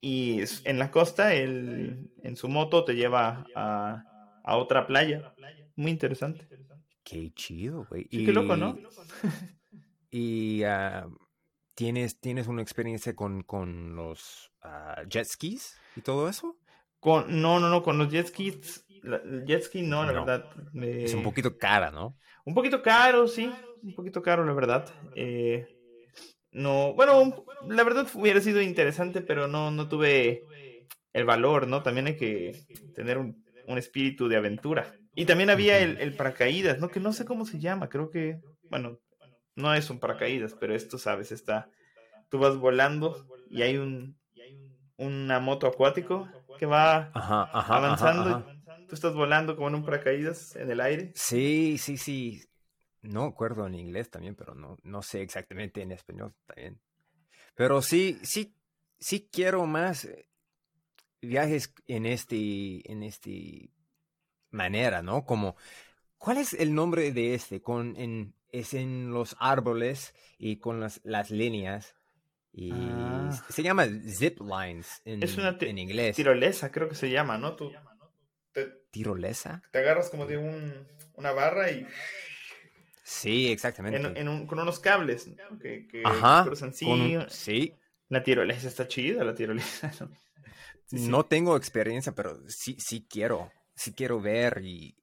y 0.00 0.40
en 0.64 0.80
la 0.80 0.90
costa 0.90 1.34
él 1.34 2.10
en 2.24 2.34
su 2.34 2.48
moto 2.48 2.84
te 2.84 2.96
lleva 2.96 3.46
a, 3.54 4.02
a 4.42 4.56
otra 4.56 4.88
playa. 4.88 5.36
Muy 5.76 5.92
interesante. 5.92 6.48
Qué 7.04 7.32
chido, 7.32 7.86
güey. 7.88 8.08
qué 8.08 8.32
loco, 8.32 8.56
¿no? 8.56 8.76
y 10.10 10.64
uh, 10.64 11.16
¿tienes, 11.76 12.18
¿tienes 12.18 12.48
una 12.48 12.62
experiencia 12.62 13.14
con, 13.14 13.44
con 13.44 13.94
los 13.94 14.50
uh, 14.64 15.08
jet 15.08 15.26
skis 15.26 15.78
y 15.94 16.00
todo 16.00 16.28
eso? 16.28 16.58
Con, 16.98 17.40
no, 17.40 17.60
no, 17.60 17.68
no, 17.68 17.82
con 17.84 17.98
los 17.98 18.10
jet 18.10 18.26
skis, 18.26 18.83
el 19.04 19.44
jet 19.46 19.62
ski 19.62 19.82
no, 19.82 20.04
la 20.04 20.12
verdad. 20.12 20.46
Es 20.82 21.14
un 21.14 21.22
poquito 21.22 21.56
cara, 21.56 21.90
¿no? 21.90 22.16
Un 22.44 22.54
poquito 22.54 22.82
caro, 22.82 23.26
sí, 23.26 23.50
un 23.82 23.94
poquito 23.94 24.22
caro, 24.22 24.44
la 24.44 24.52
verdad. 24.52 24.86
Eh, 25.14 25.66
no, 26.52 26.94
bueno, 26.94 27.44
la 27.68 27.82
verdad 27.84 28.06
hubiera 28.14 28.40
sido 28.40 28.60
interesante, 28.62 29.20
pero 29.22 29.48
no, 29.48 29.70
no 29.70 29.88
tuve 29.88 30.44
el 31.12 31.24
valor, 31.24 31.66
¿no? 31.66 31.82
También 31.82 32.06
hay 32.06 32.16
que 32.16 32.64
tener 32.94 33.18
un, 33.18 33.42
espíritu 33.76 34.28
de 34.28 34.36
aventura. 34.36 34.94
Y 35.14 35.26
también 35.26 35.50
había 35.50 35.78
el, 35.78 36.14
paracaídas, 36.14 36.78
¿no? 36.80 36.88
Que 36.88 37.00
no 37.00 37.12
sé 37.12 37.24
cómo 37.24 37.44
se 37.46 37.58
llama, 37.58 37.88
creo 37.88 38.10
que, 38.10 38.40
bueno, 38.70 38.98
no 39.56 39.74
es 39.74 39.90
un 39.90 40.00
paracaídas, 40.00 40.54
pero 40.54 40.74
esto, 40.74 40.98
¿sabes? 40.98 41.32
Está, 41.32 41.70
tú 42.30 42.38
vas 42.38 42.56
volando 42.56 43.26
y 43.48 43.62
hay 43.62 43.76
un, 43.76 44.16
una 44.96 45.40
moto 45.40 45.66
acuático 45.66 46.28
que 46.58 46.66
va 46.66 47.10
avanzando. 47.14 48.46
Tú 48.94 49.08
estás 49.08 49.14
volando 49.14 49.56
como 49.56 49.68
en 49.68 49.74
un 49.74 49.84
paracaídas 49.84 50.56
en 50.56 50.70
el 50.70 50.80
aire. 50.80 51.12
Sí, 51.14 51.76
sí, 51.78 51.96
sí 51.96 52.42
no 53.04 53.24
acuerdo 53.24 53.66
en 53.66 53.74
inglés 53.74 54.10
también, 54.10 54.34
pero 54.34 54.54
no, 54.54 54.78
no 54.82 55.02
sé 55.02 55.22
exactamente 55.22 55.82
en 55.82 55.92
español 55.92 56.34
también. 56.46 56.80
Pero 57.54 57.82
sí, 57.82 58.18
sí, 58.22 58.54
sí 58.98 59.28
quiero 59.30 59.66
más 59.66 60.06
eh, 60.06 60.28
viajes 61.20 61.72
en 61.86 62.06
este, 62.06 62.90
en 62.90 63.02
este 63.02 63.70
manera, 64.50 65.02
¿no? 65.02 65.24
Como, 65.24 65.56
¿cuál 66.18 66.38
es 66.38 66.54
el 66.54 66.74
nombre 66.74 67.12
de 67.12 67.34
este? 67.34 67.60
Con, 67.60 67.96
en, 67.96 68.34
es 68.50 68.74
en 68.74 69.12
los 69.12 69.36
árboles 69.38 70.14
y 70.38 70.56
con 70.56 70.80
las, 70.80 71.00
las 71.04 71.30
líneas. 71.30 71.94
Y 72.52 72.70
ah. 72.72 73.30
se 73.48 73.62
llama 73.62 73.86
zip 74.06 74.40
lines 74.40 75.02
en, 75.04 75.22
es 75.22 75.36
una 75.36 75.56
en 75.60 75.78
inglés. 75.78 76.16
Tirolesa, 76.16 76.70
creo 76.70 76.88
que 76.88 76.94
se 76.94 77.10
llama, 77.10 77.36
¿no? 77.36 77.56
Tú, 77.56 77.72
¿Tirolesa? 78.94 79.60
Te 79.72 79.80
agarras 79.80 80.08
como 80.08 80.24
de 80.24 80.36
un, 80.36 80.86
una 81.16 81.32
barra 81.32 81.68
y 81.72 81.84
Sí, 83.02 83.50
exactamente. 83.50 84.00
con 84.46 84.60
unos 84.60 84.78
cables 84.78 85.28
que, 85.60 85.88
cruzan 86.44 86.72
sí. 86.72 87.74
La 88.08 88.22
tirolesa 88.22 88.68
está 88.68 88.86
chida, 88.86 89.24
la 89.24 89.34
tirolesa. 89.34 89.90
No 90.90 91.24
tengo 91.24 91.56
experiencia, 91.56 92.12
pero 92.12 92.38
sí, 92.46 92.76
sí 92.78 93.04
quiero. 93.08 93.50
Sí 93.74 93.94
quiero 93.94 94.20
ver 94.20 94.60
y, 94.62 94.94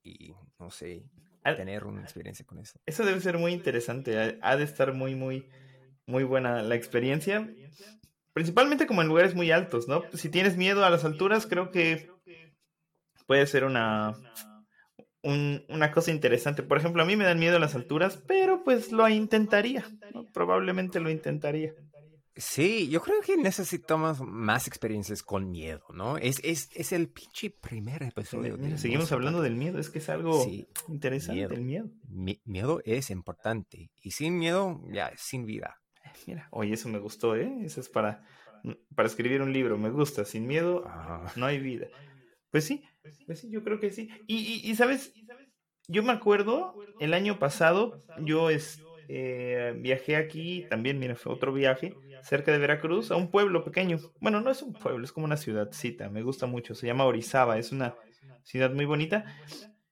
no 0.58 0.72
sé, 0.72 1.04
tener 1.44 1.84
una 1.86 2.02
experiencia 2.02 2.46
con 2.46 2.60
eso. 2.60 2.80
Eso 2.86 3.04
debe 3.04 3.20
ser 3.20 3.38
muy 3.38 3.52
interesante. 3.52 4.40
Ha 4.42 4.56
de 4.56 4.64
estar 4.64 4.94
muy, 4.94 5.16
muy, 5.16 5.50
muy 6.06 6.24
buena 6.24 6.62
la 6.62 6.76
experiencia. 6.76 7.52
Principalmente 8.32 8.88
como 8.88 9.02
en 9.02 9.10
lugares 9.10 9.36
muy 9.36 9.52
altos, 9.52 9.90
¿no? 9.90 10.04
Si 10.14 10.30
tienes 10.30 10.56
miedo 10.56 10.86
a 10.86 10.90
las 10.90 11.04
alturas, 11.04 11.46
creo 11.46 11.72
que 11.72 12.10
puede 13.32 13.48
ser 13.48 13.64
una, 13.64 14.14
una 15.24 15.92
cosa 15.94 16.12
interesante. 16.12 16.64
Por 16.64 16.78
ejemplo, 16.78 17.02
a 17.02 17.06
mí 17.06 17.16
me 17.16 17.24
dan 17.24 17.40
miedo 17.40 17.60
las 17.60 17.76
alturas, 17.76 18.22
pero 18.28 18.62
pues 18.66 18.92
lo 18.92 19.08
intentaría. 19.08 19.86
Probablemente 20.34 21.00
lo 21.00 21.10
intentaría. 21.10 21.74
Sí, 22.36 22.90
yo 22.90 23.00
creo 23.02 23.22
que 23.22 23.38
necesitamos 23.38 24.20
más 24.20 24.68
experiencias 24.68 25.24
con 25.24 25.50
miedo, 25.50 25.86
¿no? 25.94 26.18
Es, 26.18 26.42
es, 26.44 26.72
es 26.76 26.92
el 26.92 27.08
pinche 27.08 27.52
primer 27.52 28.04
episodio. 28.04 28.58
seguimos 28.78 29.14
hablando 29.14 29.42
del 29.42 29.56
miedo, 29.56 29.80
es 29.80 29.90
que 29.90 30.00
es 30.00 30.10
algo 30.10 30.46
interesante 30.90 31.56
el 31.56 31.62
miedo. 31.62 31.90
miedo 32.44 32.82
es 32.84 33.12
importante 33.12 33.92
y 34.04 34.12
sin 34.12 34.38
miedo, 34.40 34.82
ya, 34.92 35.14
sin 35.16 35.46
vida. 35.46 35.78
Mira, 36.28 36.50
oye, 36.52 36.74
eso 36.74 36.90
me 36.90 37.00
gustó, 37.00 37.38
¿eh? 37.38 37.50
Eso 37.64 37.80
es 37.80 37.88
para, 37.88 38.26
para 38.94 39.08
escribir 39.08 39.42
un 39.42 39.54
libro, 39.54 39.78
me 39.78 39.90
gusta. 39.90 40.26
Sin 40.26 40.48
miedo, 40.48 40.84
ah. 40.86 41.32
no 41.38 41.46
hay 41.46 41.60
vida. 41.60 41.88
Pues 42.52 42.66
sí, 42.66 42.84
pues 43.26 43.40
sí, 43.40 43.50
yo 43.50 43.64
creo 43.64 43.80
que 43.80 43.92
sí. 43.92 44.10
Y, 44.28 44.62
y, 44.70 44.76
sabes, 44.76 45.14
yo 45.88 46.04
me 46.04 46.12
acuerdo, 46.12 46.76
el 47.00 47.14
año 47.14 47.40
pasado, 47.40 48.04
yo 48.20 48.50
es, 48.50 48.84
eh, 49.08 49.74
viajé 49.78 50.18
aquí, 50.18 50.68
también, 50.70 51.00
mira, 51.00 51.16
fue 51.16 51.34
otro 51.34 51.54
viaje, 51.54 51.96
cerca 52.24 52.52
de 52.52 52.60
Veracruz, 52.60 53.10
a 53.12 53.16
un 53.16 53.32
pueblo 53.32 53.64
pequeño. 53.64 54.00
Bueno, 54.20 54.42
no 54.42 54.52
es 54.52 54.62
un 54.62 54.74
pueblo, 54.74 55.06
es 55.06 55.14
como 55.14 55.26
una 55.26 55.38
ciudadcita, 55.38 56.10
me 56.10 56.24
gusta 56.24 56.46
mucho, 56.46 56.76
se 56.76 56.88
llama 56.88 57.06
Orizaba, 57.06 57.58
es 57.58 57.72
una 57.72 57.96
ciudad 58.44 58.74
muy 58.74 58.86
bonita. 58.86 59.26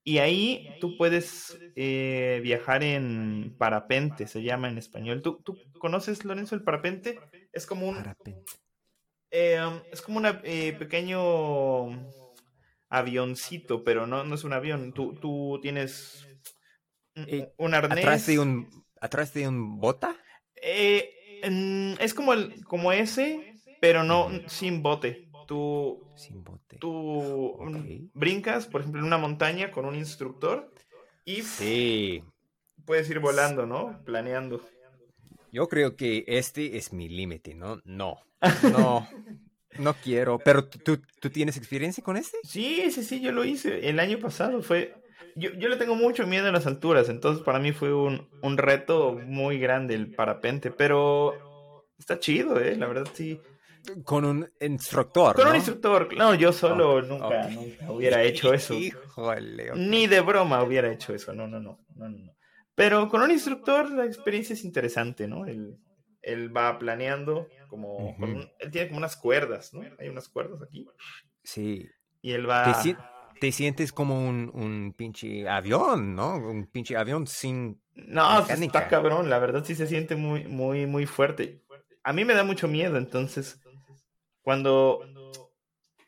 Y 0.03 0.17
ahí 0.17 0.77
tú 0.81 0.97
puedes 0.97 1.57
eh, 1.75 2.39
viajar 2.43 2.83
en 2.83 3.55
parapente, 3.57 4.27
se 4.27 4.41
llama 4.41 4.67
en 4.67 4.77
español. 4.77 5.21
¿Tú, 5.21 5.41
¿Tú, 5.43 5.57
conoces, 5.77 6.25
Lorenzo, 6.25 6.55
el 6.55 6.63
parapente? 6.63 7.19
Es 7.53 7.65
como 7.65 7.87
un... 7.87 8.03
Eh, 9.31 9.59
es 9.91 10.01
como 10.01 10.17
un 10.17 10.25
pequeño 10.41 11.89
avioncito, 12.89 13.83
pero 13.83 14.07
no, 14.07 14.23
no 14.23 14.35
es 14.35 14.43
un 14.43 14.53
avión. 14.53 14.93
Tú, 14.93 15.15
tú 15.15 15.59
tienes 15.61 16.27
un, 17.57 17.73
arnés. 17.73 17.99
¿Atrás 17.99 18.25
de 18.27 18.39
un, 18.39 18.85
atrás 18.99 19.33
de 19.33 19.47
un 19.47 19.79
bota? 19.79 20.15
Eh, 20.61 21.09
es 21.99 22.13
como, 22.13 22.33
el, 22.33 22.63
como 22.65 22.91
ese, 22.91 23.53
pero 23.79 24.03
no 24.03 24.29
sin 24.47 24.81
bote. 24.81 25.29
Tú, 25.47 26.11
sin 26.15 26.43
bote. 26.43 26.77
Tú 26.77 27.57
brincas, 28.13 28.67
por 28.67 28.81
ejemplo, 28.81 29.01
en 29.01 29.07
una 29.07 29.17
montaña 29.17 29.71
con 29.71 29.85
un 29.85 29.95
instructor 29.95 30.71
y 31.25 31.41
sí. 31.41 32.23
puedes 32.85 33.09
ir 33.09 33.19
volando, 33.19 33.65
¿no? 33.65 34.03
Planeando. 34.03 34.61
Yo 35.51 35.67
creo 35.67 35.95
que 35.95 36.23
este 36.27 36.77
es 36.77 36.93
mi 36.93 37.09
límite, 37.09 37.55
¿no? 37.55 37.81
No. 37.83 38.19
No. 38.71 39.07
No 39.79 39.93
quiero, 39.93 40.39
pero 40.39 40.65
¿tú, 40.65 41.01
¿tú 41.19 41.29
tienes 41.29 41.57
experiencia 41.57 42.03
con 42.03 42.17
este? 42.17 42.37
Sí, 42.43 42.91
sí, 42.91 43.03
sí, 43.03 43.21
yo 43.21 43.31
lo 43.31 43.45
hice 43.45 43.89
el 43.89 43.99
año 43.99 44.19
pasado. 44.19 44.61
Fue, 44.61 44.93
yo, 45.35 45.51
yo 45.53 45.69
le 45.69 45.77
tengo 45.77 45.95
mucho 45.95 46.27
miedo 46.27 46.47
a 46.47 46.51
las 46.51 46.67
alturas, 46.67 47.09
entonces 47.09 47.43
para 47.43 47.59
mí 47.59 47.71
fue 47.71 47.93
un, 47.93 48.29
un 48.41 48.57
reto 48.57 49.13
muy 49.25 49.57
grande 49.57 49.95
el 49.95 50.13
parapente, 50.13 50.69
pero 50.69 51.87
está 51.97 52.19
chido, 52.19 52.59
¿eh? 52.59 52.75
La 52.75 52.87
verdad 52.87 53.07
sí. 53.13 53.39
Con 54.03 54.25
un 54.25 54.49
instructor. 54.59 55.35
Con 55.35 55.47
un 55.47 55.55
instructor. 55.55 56.13
No, 56.15 56.35
yo 56.35 56.51
solo 56.51 57.01
nunca, 57.01 57.47
nunca, 57.49 57.91
hubiera 57.91 58.21
hecho 58.23 58.53
eso. 58.53 58.73
Híjole. 58.73 59.71
Ni 59.75 60.07
de 60.07 60.21
broma 60.21 60.61
hubiera 60.63 60.91
hecho 60.91 61.13
eso. 61.13 61.33
No, 61.33 61.47
no, 61.47 61.59
no, 61.59 61.79
no, 61.95 62.09
no. 62.09 62.33
Pero 62.75 63.09
con 63.09 63.21
un 63.21 63.31
instructor 63.31 63.89
la 63.91 64.05
experiencia 64.05 64.53
es 64.53 64.63
interesante, 64.63 65.27
¿no? 65.27 65.45
El, 65.45 65.77
él 66.21 66.55
va 66.55 66.77
planeando 66.77 67.47
como... 67.69 68.15
él 68.59 68.71
tiene 68.71 68.87
como 68.87 68.97
unas 68.97 69.15
cuerdas, 69.15 69.73
¿no? 69.73 69.81
Hay 69.99 70.09
unas 70.09 70.27
cuerdas 70.27 70.61
aquí. 70.61 70.85
Sí. 71.43 71.87
Y 72.21 72.31
él 72.31 72.49
va... 72.49 72.83
Te, 73.39 73.53
sientes 73.53 73.93
como 73.93 74.27
un, 74.27 74.51
un, 74.53 74.93
pinche 74.97 75.47
avión, 75.47 76.13
¿no? 76.13 76.35
Un 76.35 76.67
pinche 76.67 76.97
avión 76.97 77.25
sin... 77.25 77.81
No, 77.93 78.45
está 78.45 78.89
cabrón, 78.89 79.29
la 79.29 79.39
verdad 79.39 79.63
sí 79.63 79.75
se 79.75 79.87
siente 79.87 80.17
muy, 80.17 80.45
muy, 80.45 80.85
muy 80.85 81.05
fuerte. 81.05 81.63
A 82.03 82.11
mí 82.11 82.25
me 82.25 82.33
da 82.33 82.43
mucho 82.43 82.67
miedo, 82.67 82.97
entonces, 82.97 83.61
cuando... 84.41 85.05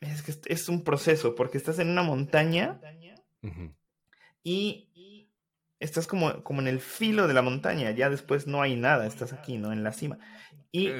Es 0.00 0.20
que 0.22 0.34
es 0.52 0.68
un 0.68 0.84
proceso, 0.84 1.34
porque 1.34 1.56
estás 1.56 1.78
en 1.78 1.88
una 1.88 2.02
montaña 2.02 2.80
y 4.42 5.28
estás 5.82 6.06
como, 6.06 6.42
como 6.42 6.60
en 6.60 6.68
el 6.68 6.80
filo 6.80 7.26
de 7.26 7.34
la 7.34 7.42
montaña, 7.42 7.90
ya 7.90 8.10
después 8.10 8.46
no 8.46 8.62
hay 8.62 8.76
nada, 8.76 9.06
estás 9.06 9.32
aquí, 9.32 9.58
¿no? 9.58 9.72
En 9.72 9.82
la 9.82 9.92
cima. 9.92 10.18
Y 10.70 10.90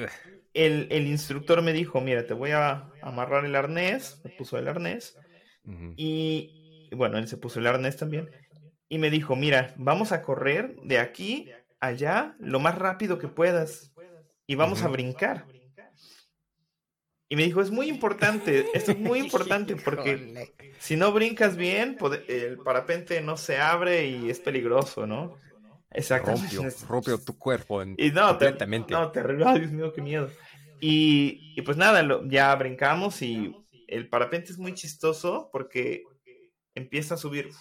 el, 0.53 0.87
el 0.91 1.07
instructor 1.07 1.61
me 1.61 1.73
dijo, 1.73 2.01
mira, 2.01 2.25
te 2.25 2.33
voy 2.33 2.51
a 2.51 2.89
amarrar 3.01 3.45
el 3.45 3.55
arnés, 3.55 4.21
me 4.23 4.31
puso 4.31 4.57
el 4.57 4.67
arnés, 4.67 5.17
y 5.95 6.89
bueno, 6.95 7.17
él 7.17 7.27
se 7.27 7.37
puso 7.37 7.59
el 7.59 7.67
arnés 7.67 7.97
también, 7.97 8.29
y 8.89 8.97
me 8.97 9.09
dijo, 9.09 9.35
mira, 9.35 9.73
vamos 9.77 10.11
a 10.11 10.21
correr 10.21 10.75
de 10.83 10.99
aquí 10.99 11.49
allá 11.79 12.35
lo 12.39 12.59
más 12.59 12.77
rápido 12.77 13.17
que 13.17 13.27
puedas 13.27 13.91
y 14.47 14.55
vamos 14.55 14.83
a 14.83 14.87
brincar. 14.87 15.45
Y 17.27 17.35
me 17.35 17.43
dijo, 17.43 17.61
es 17.61 17.71
muy 17.71 17.89
importante, 17.89 18.67
esto 18.73 18.91
es 18.91 18.99
muy 18.99 19.19
importante 19.25 19.75
porque 19.75 20.53
si 20.79 20.95
no 20.95 21.11
brincas 21.11 21.57
bien, 21.57 21.97
el 22.27 22.57
parapente 22.59 23.19
no 23.21 23.37
se 23.37 23.57
abre 23.57 24.05
y 24.05 24.29
es 24.29 24.39
peligroso, 24.39 25.07
¿no? 25.07 25.37
Exactamente. 25.93 26.57
Rompió, 26.87 27.17
tu 27.25 27.37
cuerpo 27.37 27.83
y 27.83 28.11
no, 28.11 28.29
completamente. 28.29 28.93
no, 28.93 29.11
terrible. 29.11 29.45
Ay, 29.47 29.59
Dios 29.59 29.71
mío, 29.71 29.93
qué 29.93 30.01
miedo. 30.01 30.29
Y, 30.79 31.61
pues 31.61 31.77
nada, 31.77 32.05
ya 32.25 32.53
brincamos 32.55 33.21
y 33.21 33.55
el 33.87 34.09
parapente 34.09 34.51
es 34.51 34.57
muy 34.57 34.73
chistoso 34.73 35.49
porque 35.51 36.03
empieza 36.75 37.13
a 37.13 37.17
subir. 37.17 37.51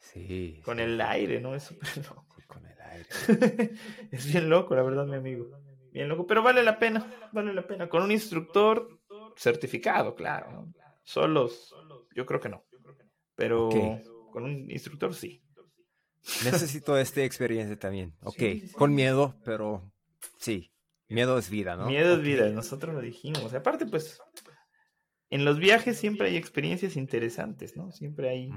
Sí. 0.00 0.60
Con 0.64 0.80
el 0.80 1.00
aire, 1.00 1.40
¿no? 1.40 1.54
Es 1.54 1.64
súper 1.64 1.96
loco. 1.98 2.26
Con 2.48 2.66
el 2.66 2.80
aire. 2.80 3.06
es 4.10 4.32
bien 4.32 4.50
loco, 4.50 4.74
la 4.74 4.82
verdad, 4.82 5.06
mi 5.06 5.14
amigo. 5.14 5.46
Bien 5.92 6.08
loco, 6.08 6.26
pero 6.26 6.42
vale 6.42 6.62
la 6.62 6.78
pena, 6.78 7.06
vale 7.32 7.54
la 7.54 7.66
pena. 7.66 7.88
Con 7.88 8.02
un 8.02 8.10
instructor 8.10 9.00
certificado, 9.36 10.14
claro. 10.14 10.72
Solos, 11.04 11.74
yo 12.16 12.26
creo 12.26 12.40
que 12.40 12.48
no. 12.48 12.64
Pero 13.36 13.68
con 14.32 14.44
un 14.44 14.70
instructor 14.70 15.14
sí. 15.14 15.42
Necesito 16.44 16.96
esta 16.96 17.24
experiencia 17.24 17.78
también. 17.78 18.14
Ok, 18.22 18.42
con 18.72 18.94
miedo, 18.94 19.34
pero 19.44 19.92
sí. 20.38 20.72
Miedo 21.08 21.36
es 21.36 21.50
vida, 21.50 21.76
¿no? 21.76 21.86
Miedo 21.86 22.16
es 22.16 22.22
vida, 22.22 22.48
nosotros 22.48 22.94
lo 22.94 23.00
dijimos. 23.02 23.52
Aparte, 23.52 23.84
pues, 23.84 24.18
en 25.28 25.44
los 25.44 25.58
viajes 25.58 25.98
siempre 25.98 26.28
hay 26.28 26.36
experiencias 26.36 26.96
interesantes, 26.96 27.76
¿no? 27.76 27.92
Siempre 27.92 28.30
hay, 28.30 28.50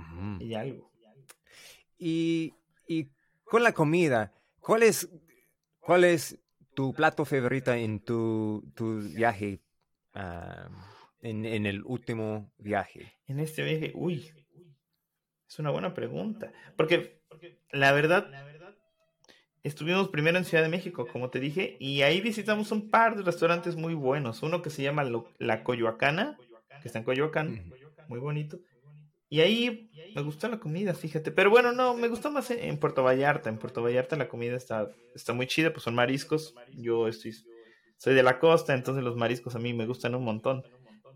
algo. 0.55 0.89
Y, 1.98 2.53
con 3.43 3.62
la 3.62 3.74
comida, 3.74 4.34
¿cuál 4.60 4.84
es, 4.84 5.10
cuál 5.79 6.05
es 6.05 6.39
tu 6.74 6.93
plato 6.93 7.25
favorito 7.25 7.74
en 7.74 8.00
tu, 8.00 8.63
viaje, 9.13 9.60
ah, 10.13 10.69
en, 11.22 11.45
en, 11.45 11.65
el 11.65 11.84
último 11.84 12.53
viaje? 12.57 13.17
En 13.27 13.39
este 13.39 13.63
viaje, 13.63 13.91
uy, 13.95 14.31
es 15.47 15.59
una 15.59 15.71
buena 15.71 15.93
pregunta. 15.93 16.51
Porque 16.75 17.21
la 17.71 17.91
verdad, 17.91 18.29
estuvimos 19.63 20.09
primero 20.09 20.37
en 20.37 20.45
Ciudad 20.45 20.63
de 20.63 20.69
México, 20.69 21.07
como 21.11 21.29
te 21.29 21.39
dije, 21.39 21.77
y 21.79 22.01
ahí 22.01 22.21
visitamos 22.21 22.71
un 22.71 22.89
par 22.89 23.15
de 23.15 23.23
restaurantes 23.23 23.75
muy 23.75 23.93
buenos. 23.93 24.43
Uno 24.43 24.61
que 24.61 24.69
se 24.69 24.83
llama 24.83 25.09
La 25.39 25.63
Coyoacana, 25.63 26.37
que 26.81 26.87
está 26.87 26.99
en 26.99 27.05
Coyoacán, 27.05 27.71
muy 28.07 28.19
bonito. 28.19 28.59
Y 29.27 29.41
ahí 29.41 29.89
me 30.15 30.21
gustó 30.21 30.47
la 30.47 30.59
comida, 30.59 30.93
fíjate. 30.93 31.31
Pero 31.31 31.49
bueno, 31.49 31.71
no, 31.71 31.95
me 31.95 32.07
gustó 32.07 32.31
más 32.31 32.51
en, 32.51 32.77
Puerto 32.77 33.03
Vallarta. 33.03 33.49
En 33.49 33.57
Puerto 33.57 33.81
Vallarta 33.81 34.15
la 34.15 34.29
comida 34.29 34.55
está, 34.55 34.89
está 35.15 35.33
muy 35.33 35.47
chida, 35.47 35.71
pues 35.73 35.83
son 35.83 35.95
mariscos. 35.95 36.53
Yo 36.73 37.07
estoy, 37.07 37.33
soy 37.97 38.13
de 38.13 38.23
la 38.23 38.39
costa, 38.39 38.73
entonces 38.73 39.03
los 39.03 39.15
mariscos 39.15 39.55
a 39.55 39.59
mí 39.59 39.73
me 39.73 39.87
gustan 39.87 40.15
un 40.15 40.23
montón. 40.23 40.63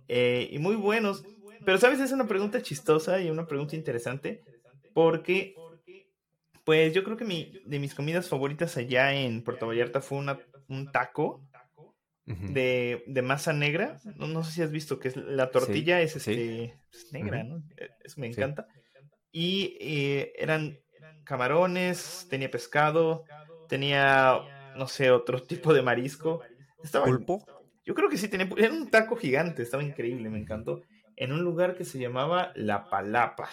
Eh, 0.07 0.50
y 0.51 0.59
muy 0.59 0.75
buenos. 0.75 1.24
Pero, 1.66 1.78
¿sabes? 1.78 2.00
Es 2.00 2.12
una 2.12 2.28
pregunta 2.28 2.62
chistosa 2.62 3.22
y 3.22 3.30
una 3.30 3.48
pregunta 3.48 3.75
interesante. 3.75 4.44
Porque, 4.94 5.56
pues 6.63 6.94
yo 6.94 7.04
creo 7.04 7.18
que 7.18 7.25
mi, 7.25 7.62
de 7.66 7.80
mis 7.80 7.96
comidas 7.96 8.28
favoritas 8.28 8.78
allá 8.78 9.13
en 9.13 9.44
Puerto 9.44 9.68
Vallarta 9.68 10.01
fue 10.01 10.18
una, 10.18 10.39
un 10.68 10.92
taco 10.92 11.44
de, 12.25 13.04
de, 13.08 13.22
masa 13.22 13.54
negra. 13.54 13.98
No, 14.16 14.28
no, 14.28 14.44
sé 14.44 14.51
si 14.51 14.62
has 14.62 14.72
visto 14.72 15.00
que 15.00 15.10
es, 15.10 15.18
la 15.18 15.51
tortilla 15.51 16.01
es, 16.01 16.16
este, 16.16 16.78
negra, 17.12 17.44
¿no? 17.44 17.63
Eso 18.04 18.20
me 18.20 18.28
encanta. 18.28 18.68
Y 19.32 19.78
eh, 19.80 20.34
eran 20.38 20.80
camarones, 21.24 22.28
tenía 22.30 22.50
pescado, 22.50 23.24
tenía, 23.68 24.74
no 24.75 24.88
sé, 24.88 25.12
otro 25.12 25.42
tipo 25.42 25.74
de 25.74 25.82
marisco. 25.82 26.42
Estaba, 26.84 27.06
¿Pulpo? 27.06 27.46
Yo 27.86 27.96
creo 27.96 28.10
que 28.10 28.18
sí, 28.18 28.28
tenía, 28.28 28.50
era 28.58 28.74
un 28.74 28.89
taco 28.89 29.16
gigante, 29.16 29.63
estaba 29.63 29.84
increíble, 29.84 30.30
me 30.30 30.39
encantó. 30.39 30.81
En 31.20 31.34
un 31.34 31.44
lugar 31.44 31.75
que 31.75 31.84
se 31.84 32.00
llamaba 32.00 32.53
La 32.55 32.90
Palapa. 32.90 33.50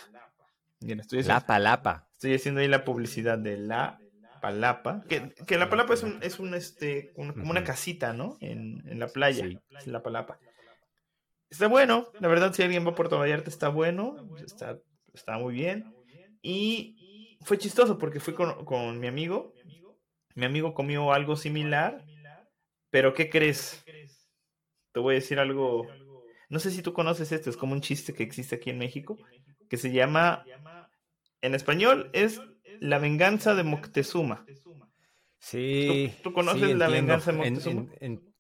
estoy 0.81 1.25
la 1.25 1.41
Palapa. 1.41 2.09
Estoy 2.13 2.35
haciendo 2.35 2.61
ahí 2.61 2.69
la 2.69 2.85
publicidad 2.85 3.39
de 3.39 3.59
La 3.59 3.99
Palapa. 4.41 5.03
Que, 5.09 5.35
que 5.47 5.59
La 5.59 5.69
Palapa 5.69 5.95
es 5.95 6.05
un, 6.05 6.23
es 6.23 6.39
un 6.39 6.55
este, 6.55 7.13
como 7.13 7.51
una 7.51 7.65
casita, 7.65 8.13
¿no? 8.13 8.39
En, 8.41 8.87
en 8.87 9.01
la 9.01 9.09
playa. 9.09 9.45
Sí. 9.45 9.91
La 9.91 10.01
Palapa. 10.01 10.39
Está 11.51 11.67
bueno, 11.67 12.07
la 12.21 12.29
verdad, 12.29 12.53
si 12.53 12.63
alguien 12.63 12.87
va 12.87 12.91
a 12.91 12.95
Puerto 12.95 13.19
Vallarta, 13.19 13.51
está 13.51 13.69
bueno. 13.69 14.17
Está, 14.45 14.79
está 15.13 15.37
muy 15.37 15.53
bien. 15.53 15.93
Y 16.43 17.37
fue 17.43 17.59
chistoso 17.59 17.99
porque 17.99 18.21
fui 18.21 18.35
con, 18.35 18.65
con 18.65 19.01
mi 19.01 19.09
amigo. 19.09 19.55
Mi 20.37 20.47
amigo 20.47 20.73
comió 20.73 21.13
algo 21.13 21.35
similar. 21.35 22.05
Pero, 22.91 23.13
¿qué 23.13 23.29
crees? 23.29 23.85
Te 24.93 25.01
voy 25.01 25.15
a 25.15 25.19
decir 25.19 25.41
algo. 25.41 25.89
No 26.49 26.59
sé 26.59 26.71
si 26.71 26.83
tú 26.83 26.93
conoces 26.93 27.33
esto, 27.33 27.51
es 27.51 27.57
como 27.57 27.73
un 27.73 27.81
chiste 27.81 28.15
que 28.15 28.23
existe 28.23 28.57
aquí 28.57 28.71
en 28.71 28.79
México, 28.79 29.19
que 29.69 29.77
se 29.77 29.93
llama, 29.93 30.45
en 31.41 31.55
español 31.55 32.11
es 32.13 32.41
La 32.81 32.99
venganza 32.99 33.55
de 33.55 33.65
Moctezuma. 33.65 34.47
Sí. 35.39 36.13
¿Tú, 36.23 36.33
conoces 36.33 36.77
La 36.77 36.89
venganza 36.89 37.33
de 37.33 37.39
Moctezuma? 37.39 37.87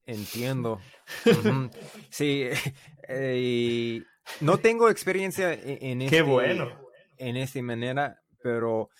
entiendo. 0.07 0.81
Sí, 2.11 2.49
eh, 3.09 4.03
no 4.40 4.59
tengo 4.59 4.88
experiencia 4.88 5.53
e, 5.53 5.79
en, 5.90 6.03
este, 6.03 6.23
bueno. 6.23 6.71
en 7.16 7.37
esta 7.37 7.62
manera, 7.62 8.23
pero 8.42 8.90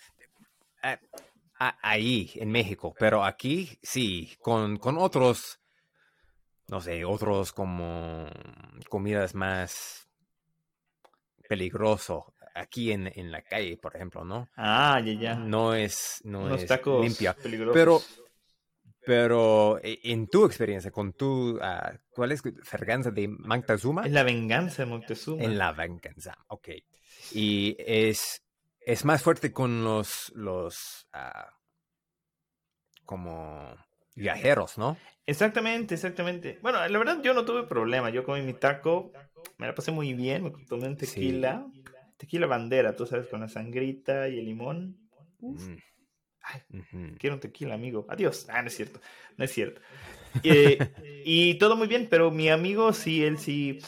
eh, 0.83 0.97
ahí, 1.57 2.31
en 2.35 2.51
México, 2.51 2.93
pero 2.97 3.23
aquí 3.23 3.77
sí, 3.81 4.35
con, 4.39 4.77
con 4.77 4.97
otros 4.97 5.59
no 6.69 6.81
sé, 6.81 7.05
otros 7.05 7.53
como 7.53 8.27
comidas 8.89 9.35
más 9.35 10.07
peligroso 11.47 12.33
aquí 12.53 12.91
en, 12.91 13.11
en 13.15 13.31
la 13.31 13.41
calle, 13.41 13.77
por 13.77 13.95
ejemplo, 13.95 14.25
¿no? 14.25 14.49
Ah, 14.55 14.99
ya, 15.03 15.13
ya. 15.13 15.35
No 15.35 15.73
es, 15.73 16.21
no 16.23 16.53
es 16.53 16.69
limpia. 17.01 17.35
Pero, 17.71 18.01
pero 19.05 19.79
e, 19.81 19.99
en 20.03 20.27
tu 20.27 20.45
experiencia, 20.45 20.91
con 20.91 21.13
tu, 21.13 21.57
uh, 21.57 21.97
¿cuál 22.09 22.31
es? 22.31 22.41
¿Venganza 22.43 23.11
de 23.11 23.27
Moctezuma? 23.27 24.05
Es 24.05 24.11
la 24.11 24.23
venganza 24.23 24.83
de 24.83 24.89
Moctezuma. 24.89 25.43
En 25.43 25.57
la 25.57 25.71
venganza, 25.71 26.37
ok. 26.47 26.69
Y 27.31 27.75
es, 27.79 28.43
es 28.81 29.05
más 29.05 29.21
fuerte 29.21 29.53
con 29.53 29.83
los, 29.83 30.31
los, 30.35 31.07
uh, 31.13 31.49
como 33.05 33.75
viajeros, 34.17 34.77
¿no? 34.77 34.97
Exactamente, 35.25 35.95
exactamente. 35.95 36.59
Bueno, 36.61 36.85
la 36.85 36.97
verdad 36.97 37.21
yo 37.21 37.33
no 37.33 37.45
tuve 37.45 37.63
problema. 37.63 38.09
Yo 38.09 38.23
comí 38.23 38.41
mi 38.41 38.53
taco, 38.53 39.11
me 39.57 39.67
la 39.67 39.75
pasé 39.75 39.91
muy 39.91 40.13
bien, 40.13 40.43
me 40.43 40.51
tomé 40.65 40.87
un 40.87 40.97
tequila. 40.97 41.65
Tequila 42.17 42.47
bandera, 42.47 42.95
tú 42.95 43.05
sabes, 43.05 43.27
con 43.27 43.41
la 43.41 43.47
sangrita 43.47 44.27
y 44.27 44.39
el 44.39 44.45
limón. 44.45 44.97
Mm. 45.39 45.75
Ay, 46.41 46.61
quiero 47.19 47.35
un 47.35 47.39
tequila, 47.39 47.75
amigo. 47.75 48.07
Adiós. 48.09 48.47
Ah, 48.49 48.61
no 48.61 48.69
es 48.69 48.75
cierto. 48.75 48.99
No 49.37 49.45
es 49.45 49.51
cierto. 49.51 49.81
Eh, 50.43 50.77
y 51.25 51.55
todo 51.55 51.75
muy 51.75 51.87
bien, 51.87 52.07
pero 52.09 52.31
mi 52.31 52.49
amigo 52.49 52.91
sí, 52.93 53.23
él 53.23 53.37
sí, 53.37 53.79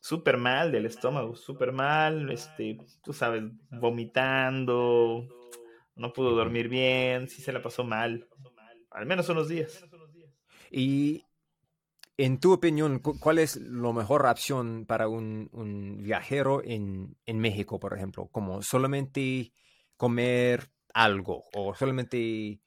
súper 0.00 0.36
mal 0.36 0.72
del 0.72 0.86
estómago, 0.86 1.36
súper 1.36 1.72
mal, 1.72 2.30
este, 2.30 2.78
tú 3.02 3.12
sabes, 3.12 3.44
vomitando, 3.70 5.26
no 5.94 6.12
pudo 6.12 6.34
dormir 6.34 6.68
bien, 6.68 7.28
sí 7.28 7.42
se 7.42 7.52
la 7.52 7.62
pasó 7.62 7.84
mal 7.84 8.29
al 8.90 9.06
menos 9.06 9.28
unos 9.28 9.48
días. 9.48 9.84
Y 10.70 11.24
en 12.16 12.38
tu 12.38 12.52
opinión, 12.52 12.98
¿cuál 12.98 13.38
es 13.38 13.56
la 13.56 13.92
mejor 13.92 14.26
opción 14.26 14.84
para 14.86 15.08
un, 15.08 15.98
viajero 16.02 16.62
en, 16.62 17.16
México, 17.26 17.80
por 17.80 17.96
ejemplo? 17.96 18.28
Como 18.28 18.62
solamente 18.62 19.52
comer 19.96 20.70
algo 20.92 21.44
o 21.54 21.74
solamente 21.74 22.60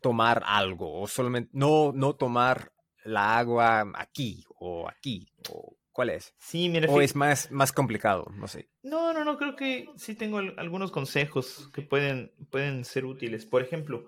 tomar 0.00 0.42
algo 0.46 1.00
o 1.00 1.06
solamente 1.06 1.50
no, 1.52 1.92
no 1.92 2.14
tomar 2.14 2.72
la 3.04 3.38
agua 3.38 3.92
aquí 3.94 4.44
o 4.58 4.88
aquí 4.88 5.28
o 5.50 5.76
cuál 5.92 6.10
es? 6.10 6.34
Sí, 6.38 6.68
mira, 6.68 6.90
o 6.90 7.00
es 7.00 7.14
más, 7.14 7.50
más 7.50 7.72
complicado, 7.72 8.26
no 8.34 8.48
sé. 8.48 8.70
No, 8.82 9.12
no, 9.12 9.24
no, 9.24 9.36
creo 9.36 9.56
que 9.56 9.88
sí 9.96 10.14
tengo 10.14 10.38
algunos 10.38 10.90
consejos 10.90 11.70
que 11.72 11.82
pueden, 11.82 12.32
pueden 12.50 12.84
ser 12.84 13.04
útiles. 13.04 13.46
Por 13.46 13.62
ejemplo, 13.62 14.06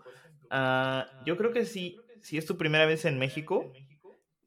Uh, 0.51 1.25
yo 1.25 1.37
creo 1.37 1.53
que 1.53 1.65
si, 1.67 1.97
si 2.23 2.39
es 2.39 2.47
tu 2.47 2.57
primera 2.57 2.87
vez 2.87 3.05
en 3.05 3.19
México, 3.19 3.73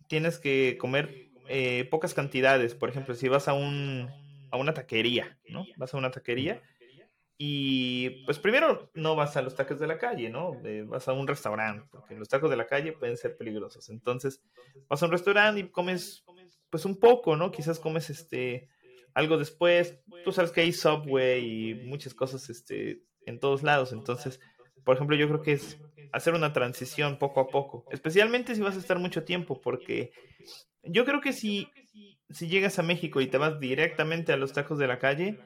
tienes 0.07 0.39
que 0.39 0.77
comer 0.79 1.29
eh, 1.47 1.87
pocas 1.89 2.13
cantidades. 2.13 2.75
Por 2.75 2.89
ejemplo, 2.89 3.15
si 3.15 3.27
vas 3.27 3.47
a, 3.47 3.53
un, 3.53 4.09
a 4.51 4.57
una 4.57 4.73
taquería, 4.73 5.37
¿no? 5.49 5.65
Vas 5.77 5.93
a 5.93 5.97
una 5.97 6.11
taquería 6.11 6.61
y 7.43 8.23
pues 8.25 8.37
primero 8.37 8.91
no 8.93 9.15
vas 9.15 9.35
a 9.35 9.41
los 9.41 9.55
tacos 9.55 9.79
de 9.79 9.87
la 9.87 9.97
calle, 9.97 10.29
¿no? 10.29 10.61
Eh, 10.63 10.83
vas 10.87 11.07
a 11.07 11.13
un 11.13 11.27
restaurante, 11.27 11.87
porque 11.89 12.13
los 12.13 12.29
tacos 12.29 12.51
de 12.51 12.55
la 12.55 12.67
calle 12.67 12.93
pueden 12.93 13.17
ser 13.17 13.35
peligrosos. 13.35 13.89
Entonces, 13.89 14.43
vas 14.87 15.01
a 15.01 15.07
un 15.07 15.11
restaurante 15.11 15.61
y 15.61 15.69
comes 15.69 16.23
pues 16.69 16.85
un 16.85 16.99
poco, 16.99 17.35
¿no? 17.35 17.51
Quizás 17.51 17.79
comes 17.79 18.11
este 18.11 18.69
algo 19.15 19.39
después. 19.39 19.97
Tú 20.23 20.31
sabes 20.31 20.51
que 20.51 20.61
hay 20.61 20.71
Subway 20.71 21.71
y 21.71 21.73
muchas 21.87 22.13
cosas 22.13 22.47
este 22.51 23.01
en 23.25 23.39
todos 23.39 23.63
lados, 23.63 23.91
entonces 23.91 24.39
por 24.83 24.95
ejemplo, 24.95 25.15
yo 25.15 25.27
creo 25.27 25.41
que 25.41 25.53
es 25.53 25.79
hacer 26.11 26.33
una 26.33 26.53
transición 26.53 27.17
poco 27.17 27.39
a 27.39 27.47
poco, 27.47 27.85
especialmente 27.91 28.55
si 28.55 28.61
vas 28.61 28.75
a 28.75 28.79
estar 28.79 28.99
mucho 28.99 29.23
tiempo, 29.23 29.61
porque 29.61 30.11
yo 30.83 31.05
creo 31.05 31.21
que 31.21 31.33
si, 31.33 31.69
si 32.29 32.47
llegas 32.47 32.79
a 32.79 32.83
México 32.83 33.21
y 33.21 33.27
te 33.27 33.37
vas 33.37 33.59
directamente 33.59 34.33
a 34.33 34.37
los 34.37 34.53
tacos 34.53 34.77
de 34.77 34.87
la 34.87 34.99
calle, 34.99 35.39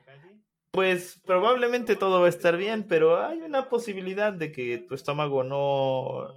pues 0.72 1.22
probablemente 1.26 1.96
todo 1.96 2.20
va 2.20 2.26
a 2.26 2.30
estar 2.30 2.58
bien, 2.58 2.86
pero 2.88 3.24
hay 3.24 3.42
una 3.42 3.70
posibilidad 3.70 4.34
de 4.34 4.52
que 4.52 4.80
tu 4.80 4.96
estómago 4.96 5.44
no, 5.44 6.28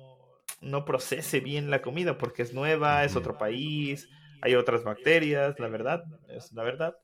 no 0.61 0.85
procese 0.85 1.41
bien 1.41 1.71
la 1.71 1.83
comida 1.83 2.19
porque 2.19 2.43
es 2.43 2.55
nueva, 2.55 3.05
es 3.05 3.17
otro 3.17 3.37
país, 3.37 4.09
hay 4.41 4.55
otras 4.55 4.85
bacterias, 4.85 5.59
la 5.59 5.69
verdad, 5.69 6.05
es 6.29 6.53
la 6.53 6.63
verdad. 6.63 6.97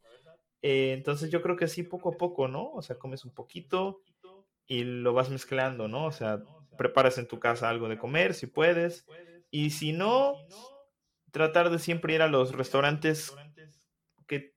Eh, 0.62 0.92
entonces 0.92 1.30
yo 1.30 1.42
creo 1.42 1.56
que 1.56 1.66
así 1.66 1.82
poco 1.82 2.14
a 2.14 2.16
poco, 2.16 2.48
¿no? 2.48 2.70
O 2.70 2.82
sea, 2.82 2.96
comes 2.96 3.24
un 3.24 3.34
poquito 3.34 4.00
y 4.66 4.84
lo 4.84 5.12
vas 5.12 5.30
mezclando, 5.30 5.88
¿no? 5.88 6.06
O 6.06 6.12
sea, 6.12 6.42
preparas 6.76 7.18
en 7.18 7.28
tu 7.28 7.38
casa 7.38 7.68
algo 7.68 7.88
de 7.88 7.98
comer 7.98 8.34
si 8.34 8.46
puedes. 8.46 9.06
Y 9.50 9.70
si 9.70 9.92
no, 9.92 10.34
tratar 11.30 11.70
de 11.70 11.78
siempre 11.78 12.14
ir 12.14 12.22
a 12.22 12.28
los 12.28 12.52
restaurantes 12.52 13.34
que, 14.26 14.54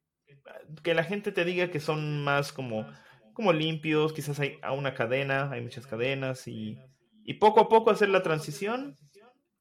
que 0.84 0.94
la 0.94 1.04
gente 1.04 1.32
te 1.32 1.46
diga 1.46 1.70
que 1.70 1.80
son 1.80 2.24
más 2.24 2.52
como, 2.52 2.88
como 3.34 3.54
limpios, 3.54 4.14
quizás 4.14 4.40
hay 4.40 4.58
a 4.62 4.72
una 4.72 4.94
cadena, 4.94 5.52
hay 5.52 5.62
muchas 5.62 5.86
cadenas 5.86 6.48
y, 6.48 6.80
y 7.24 7.36
poco 7.36 7.60
a 7.60 7.70
poco 7.70 7.92
hacer 7.92 8.10
la 8.10 8.24
transición 8.24 8.98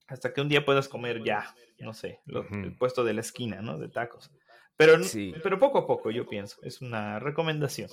hasta 0.08 0.32
que 0.32 0.40
un 0.40 0.48
día 0.48 0.64
puedas 0.64 0.88
comer 0.88 1.22
ya, 1.24 1.54
no 1.80 1.92
sé, 1.92 2.20
el 2.26 2.76
puesto 2.76 3.04
de 3.04 3.14
la 3.14 3.20
esquina, 3.20 3.60
¿no? 3.60 3.78
De 3.78 3.88
tacos. 3.88 4.30
Pero, 4.76 4.98
pero 5.42 5.58
poco 5.58 5.78
a 5.78 5.86
poco, 5.86 6.10
yo 6.10 6.26
pienso, 6.26 6.58
es 6.62 6.80
una 6.80 7.18
recomendación. 7.18 7.90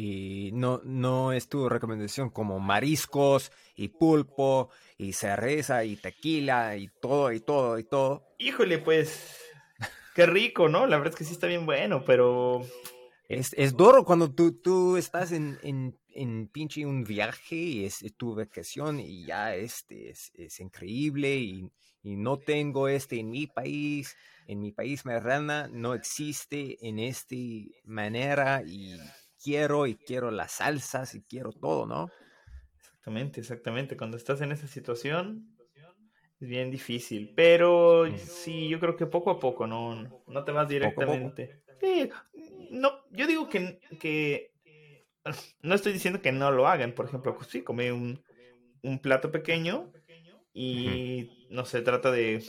Y 0.00 0.52
no, 0.52 0.80
no 0.84 1.32
es 1.32 1.48
tu 1.48 1.68
recomendación 1.68 2.30
como 2.30 2.60
mariscos 2.60 3.50
y 3.74 3.88
pulpo 3.88 4.70
y 4.96 5.12
cerveza 5.12 5.84
y 5.84 5.96
tequila 5.96 6.76
y 6.76 6.88
todo 7.02 7.32
y 7.32 7.40
todo 7.40 7.80
y 7.80 7.82
todo. 7.82 8.22
Híjole, 8.38 8.78
pues, 8.78 9.36
qué 10.14 10.24
rico, 10.26 10.68
¿no? 10.68 10.86
La 10.86 10.98
verdad 10.98 11.14
es 11.14 11.18
que 11.18 11.24
sí 11.24 11.32
está 11.32 11.48
bien 11.48 11.66
bueno, 11.66 12.04
pero... 12.04 12.60
Es, 13.28 13.52
es 13.54 13.76
duro 13.76 14.04
cuando 14.04 14.32
tú, 14.32 14.52
tú 14.52 14.96
estás 14.96 15.32
en, 15.32 15.58
en, 15.64 15.98
en 16.10 16.46
pinche 16.46 16.86
un 16.86 17.02
viaje 17.02 17.56
y 17.56 17.84
es, 17.84 18.04
tu 18.16 18.36
vacación 18.36 19.00
y 19.00 19.26
ya 19.26 19.56
este 19.56 20.10
es, 20.10 20.30
es 20.36 20.60
increíble 20.60 21.38
y, 21.38 21.72
y, 22.04 22.14
no 22.14 22.36
tengo 22.36 22.86
este 22.86 23.18
en 23.18 23.30
mi 23.30 23.48
país, 23.48 24.16
en 24.46 24.60
mi 24.60 24.70
país 24.70 25.04
merana 25.04 25.66
no 25.72 25.92
existe 25.94 26.78
en 26.86 27.00
esta 27.00 27.34
manera 27.82 28.62
y 28.64 28.96
quiero 29.42 29.86
y 29.86 29.96
quiero 29.96 30.30
las 30.30 30.52
salsas 30.52 31.14
y 31.14 31.22
quiero 31.22 31.52
todo, 31.52 31.86
¿no? 31.86 32.10
Exactamente, 32.78 33.40
exactamente. 33.40 33.96
Cuando 33.96 34.16
estás 34.16 34.40
en 34.40 34.52
esa 34.52 34.66
situación 34.66 35.56
es 36.40 36.48
bien 36.48 36.70
difícil, 36.70 37.32
pero 37.34 38.04
sí, 38.16 38.68
yo 38.68 38.78
creo 38.78 38.96
que 38.96 39.06
poco 39.06 39.30
a 39.30 39.40
poco, 39.40 39.66
no, 39.66 40.22
no 40.26 40.44
te 40.44 40.52
vas 40.52 40.68
directamente. 40.68 41.62
Sí, 41.80 42.10
no, 42.70 42.92
yo 43.10 43.26
digo 43.26 43.48
que, 43.48 43.80
que 43.98 44.52
no 45.62 45.74
estoy 45.74 45.92
diciendo 45.92 46.20
que 46.22 46.32
no 46.32 46.50
lo 46.50 46.68
hagan, 46.68 46.92
por 46.92 47.06
ejemplo, 47.06 47.34
pues 47.34 47.48
sí, 47.48 47.62
come 47.62 47.92
un, 47.92 48.22
un 48.82 48.98
plato 49.00 49.32
pequeño 49.32 49.92
y 50.52 51.46
no 51.50 51.64
se 51.64 51.82
trata 51.82 52.10
de, 52.10 52.44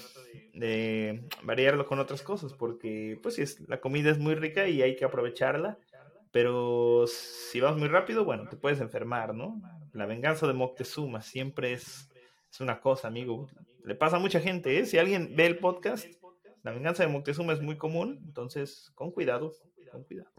de 0.53 1.27
variarlo 1.43 1.85
con 1.85 1.99
otras 1.99 2.21
cosas, 2.21 2.53
porque 2.53 3.19
pues 3.21 3.35
sí, 3.35 3.41
es, 3.41 3.59
la 3.67 3.79
comida 3.79 4.11
es 4.11 4.19
muy 4.19 4.35
rica 4.35 4.67
y 4.67 4.81
hay 4.81 4.95
que 4.95 5.05
aprovecharla 5.05 5.77
pero 6.31 7.05
si 7.07 7.59
vas 7.59 7.75
muy 7.75 7.87
rápido, 7.87 8.23
bueno, 8.23 8.47
te 8.47 8.57
puedes 8.57 8.79
enfermar, 8.81 9.33
¿no? 9.33 9.61
La 9.93 10.05
venganza 10.05 10.45
de 10.47 10.53
Moctezuma 10.53 11.21
siempre 11.21 11.73
es, 11.73 12.09
es 12.51 12.61
una 12.61 12.79
cosa, 12.81 13.07
amigo. 13.07 13.47
Le 13.83 13.95
pasa 13.95 14.17
a 14.17 14.19
mucha 14.19 14.39
gente, 14.39 14.79
¿eh? 14.79 14.85
Si 14.85 14.97
alguien 14.97 15.33
ve 15.35 15.47
el 15.47 15.57
podcast, 15.57 16.05
la 16.63 16.71
venganza 16.71 17.03
de 17.03 17.09
Moctezuma 17.09 17.53
es 17.53 17.61
muy 17.61 17.77
común, 17.77 18.21
entonces 18.25 18.91
con 18.93 19.11
cuidado, 19.11 19.53
con 19.91 20.03
cuidado. 20.03 20.29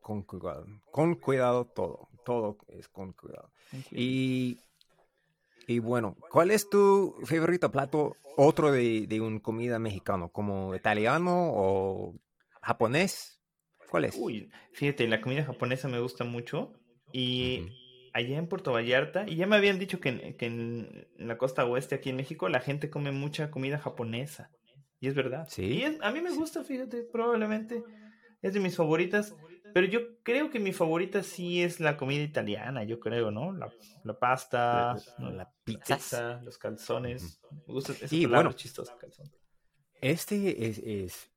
Con, 0.00 0.22
cuidado, 0.24 0.66
con 0.90 1.14
cuidado 1.14 1.64
todo, 1.64 2.08
todo 2.24 2.58
es 2.68 2.88
con 2.88 3.12
cuidado. 3.12 3.50
Y, 3.90 4.58
y 5.66 5.78
bueno, 5.78 6.16
¿cuál 6.30 6.50
es 6.50 6.68
tu 6.68 7.14
favorito 7.24 7.70
plato, 7.70 8.16
otro 8.36 8.70
de, 8.72 9.06
de 9.06 9.20
un 9.20 9.40
comida 9.40 9.78
mexicano, 9.78 10.30
como 10.30 10.74
italiano 10.74 11.50
o 11.54 12.14
japonés? 12.60 13.39
¿Cuál 13.90 14.04
es? 14.04 14.16
Uy, 14.16 14.50
fíjate, 14.72 15.06
la 15.08 15.20
comida 15.20 15.44
japonesa 15.44 15.88
me 15.88 16.00
gusta 16.00 16.24
mucho. 16.24 16.72
Y 17.12 17.66
allá 18.12 18.38
en 18.38 18.46
Puerto 18.46 18.72
Vallarta, 18.72 19.24
y 19.28 19.36
ya 19.36 19.46
me 19.46 19.56
habían 19.56 19.78
dicho 19.78 20.00
que, 20.00 20.36
en, 20.38 21.08
la 21.16 21.36
costa 21.36 21.66
oeste, 21.66 21.96
aquí 21.96 22.10
en 22.10 22.16
México, 22.16 22.48
la 22.48 22.60
gente 22.60 22.88
come 22.88 23.10
mucha 23.10 23.50
comida 23.50 23.78
japonesa. 23.78 24.50
Y 25.00 25.08
es 25.08 25.14
verdad. 25.14 25.46
Sí. 25.48 25.64
Y 25.64 25.98
a 26.00 26.10
mí 26.12 26.20
me 26.20 26.30
gusta, 26.30 26.62
fíjate, 26.62 27.02
probablemente 27.02 27.82
es 28.42 28.54
de 28.54 28.60
mis 28.60 28.76
favoritas. 28.76 29.34
Pero 29.72 29.86
yo 29.86 30.00
creo 30.22 30.50
que 30.50 30.58
mi 30.58 30.72
favorita 30.72 31.22
sí 31.22 31.62
es 31.62 31.78
la 31.80 31.96
comida 31.96 32.22
italiana, 32.22 32.82
yo 32.84 32.98
creo, 32.98 33.30
¿no? 33.30 33.52
La, 33.52 33.72
la 34.04 34.18
pasta, 34.18 34.96
la, 35.18 35.52
pizza, 35.64 36.40
los 36.42 36.58
calzones. 36.58 37.40
Me 37.66 37.74
gusta 37.74 37.94
y 38.10 38.26
bueno, 38.26 38.52
chistoso. 38.52 38.92
Este 40.00 40.66
es, 40.66 40.78
es 40.78 41.30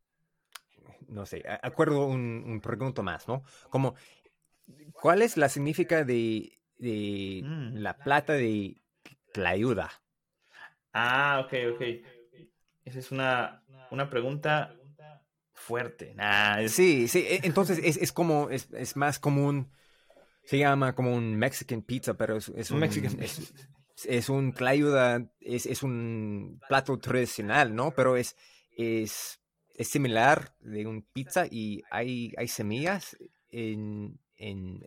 no 1.13 1.25
sé, 1.25 1.43
acuerdo 1.61 2.05
un, 2.07 2.43
un 2.45 2.59
pregunto 2.59 3.03
más, 3.03 3.27
¿no? 3.27 3.43
Como, 3.69 3.95
¿cuál 4.93 5.21
es 5.21 5.37
la 5.37 5.49
significa 5.49 6.03
de, 6.03 6.59
de 6.77 7.41
mm. 7.43 7.77
la 7.77 7.97
plata 7.97 8.33
de 8.33 8.81
ayuda? 9.45 9.91
Ah, 10.93 11.41
ok, 11.45 11.53
ok. 11.73 11.81
Esa 12.85 12.99
es 12.99 13.11
una, 13.11 13.63
una 13.91 14.09
pregunta 14.09 14.75
fuerte. 15.53 16.15
Sí, 16.67 17.07
sí, 17.07 17.25
e, 17.27 17.41
entonces 17.43 17.79
es, 17.83 17.97
es 17.97 18.11
como, 18.11 18.49
es, 18.49 18.67
es, 18.73 18.95
más 18.95 19.19
común, 19.19 19.71
se 20.43 20.57
llama 20.57 20.93
como 20.93 21.13
un 21.13 21.35
Mexican 21.37 21.81
pizza, 21.81 22.15
pero 22.15 22.37
es, 22.37 22.49
es 22.49 22.71
un, 22.71 22.79
Mexican 22.79 23.17
es, 23.21 23.53
es 24.05 24.29
un 24.29 24.51
clayuda, 24.51 25.25
es, 25.39 25.65
es 25.65 25.83
un 25.83 26.59
plato 26.67 26.97
tradicional, 26.99 27.73
¿no? 27.73 27.91
Pero 27.91 28.17
es, 28.17 28.35
es 28.75 29.39
es 29.73 29.87
similar 29.87 30.53
de 30.59 30.85
un 30.85 31.01
pizza 31.01 31.45
y 31.49 31.83
hay, 31.89 32.33
hay 32.37 32.47
semillas 32.47 33.17
en, 33.49 34.19
en 34.37 34.85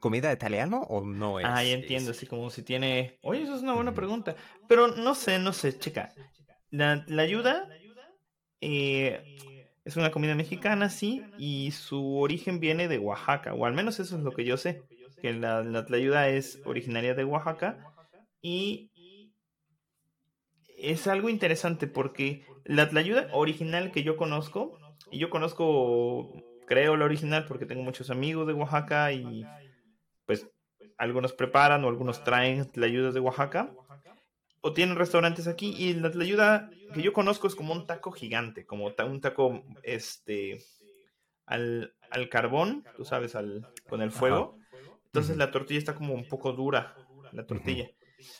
comida 0.00 0.32
italiana 0.32 0.78
o 0.80 1.04
no 1.04 1.40
es? 1.40 1.46
Ah, 1.48 1.62
ya 1.64 1.72
entiendo, 1.72 2.12
así 2.12 2.26
como 2.26 2.50
si 2.50 2.62
tiene... 2.62 3.18
Oye, 3.22 3.42
eso 3.42 3.56
es 3.56 3.62
una 3.62 3.74
buena 3.74 3.94
pregunta. 3.94 4.36
Pero 4.68 4.88
no 4.88 5.14
sé, 5.14 5.38
no 5.38 5.52
sé, 5.52 5.78
chica. 5.78 6.12
La, 6.70 7.04
la 7.06 7.22
ayuda 7.22 7.68
eh, 8.60 9.68
es 9.84 9.96
una 9.96 10.10
comida 10.10 10.34
mexicana, 10.34 10.90
sí, 10.90 11.24
y 11.38 11.70
su 11.70 12.18
origen 12.18 12.60
viene 12.60 12.88
de 12.88 12.98
Oaxaca, 12.98 13.54
o 13.54 13.64
al 13.64 13.74
menos 13.74 13.98
eso 14.00 14.16
es 14.16 14.22
lo 14.22 14.32
que 14.32 14.44
yo 14.44 14.56
sé, 14.56 14.82
que 15.22 15.32
la, 15.32 15.62
la 15.62 15.84
ayuda 15.96 16.28
es 16.28 16.60
originaria 16.64 17.14
de 17.14 17.24
Oaxaca 17.24 17.78
y 18.42 18.90
es 20.76 21.06
algo 21.06 21.28
interesante 21.28 21.86
porque 21.86 22.44
la 22.68 22.88
tlayuda 22.88 23.28
original 23.32 23.90
que 23.90 24.02
yo 24.02 24.16
conozco, 24.16 24.78
y 25.10 25.18
yo 25.18 25.30
conozco, 25.30 26.32
creo 26.66 26.96
la 26.96 27.06
original 27.06 27.46
porque 27.46 27.66
tengo 27.66 27.82
muchos 27.82 28.10
amigos 28.10 28.46
de 28.46 28.52
Oaxaca 28.52 29.10
y 29.12 29.44
pues 30.26 30.46
algunos 30.98 31.32
preparan 31.32 31.84
o 31.84 31.88
algunos 31.88 32.22
traen 32.24 32.70
tlayudas 32.70 33.14
de 33.14 33.20
Oaxaca 33.20 33.72
o 34.60 34.74
tienen 34.74 34.96
restaurantes 34.96 35.46
aquí 35.46 35.74
y 35.78 35.94
la 35.94 36.10
tlayuda 36.10 36.70
que 36.92 37.00
yo 37.00 37.14
conozco 37.14 37.46
es 37.46 37.54
como 37.54 37.72
un 37.72 37.86
taco 37.86 38.12
gigante, 38.12 38.66
como 38.66 38.86
un 38.86 39.20
taco 39.20 39.64
este 39.82 40.58
al, 41.46 41.94
al 42.10 42.28
carbón, 42.28 42.84
tú 42.96 43.06
sabes, 43.06 43.34
al, 43.34 43.66
con 43.88 44.02
el 44.02 44.10
fuego. 44.10 44.58
Entonces 45.06 45.38
la 45.38 45.50
tortilla 45.50 45.78
está 45.78 45.94
como 45.94 46.12
un 46.12 46.28
poco 46.28 46.52
dura, 46.52 46.94
la 47.32 47.46
tortilla. 47.46 47.90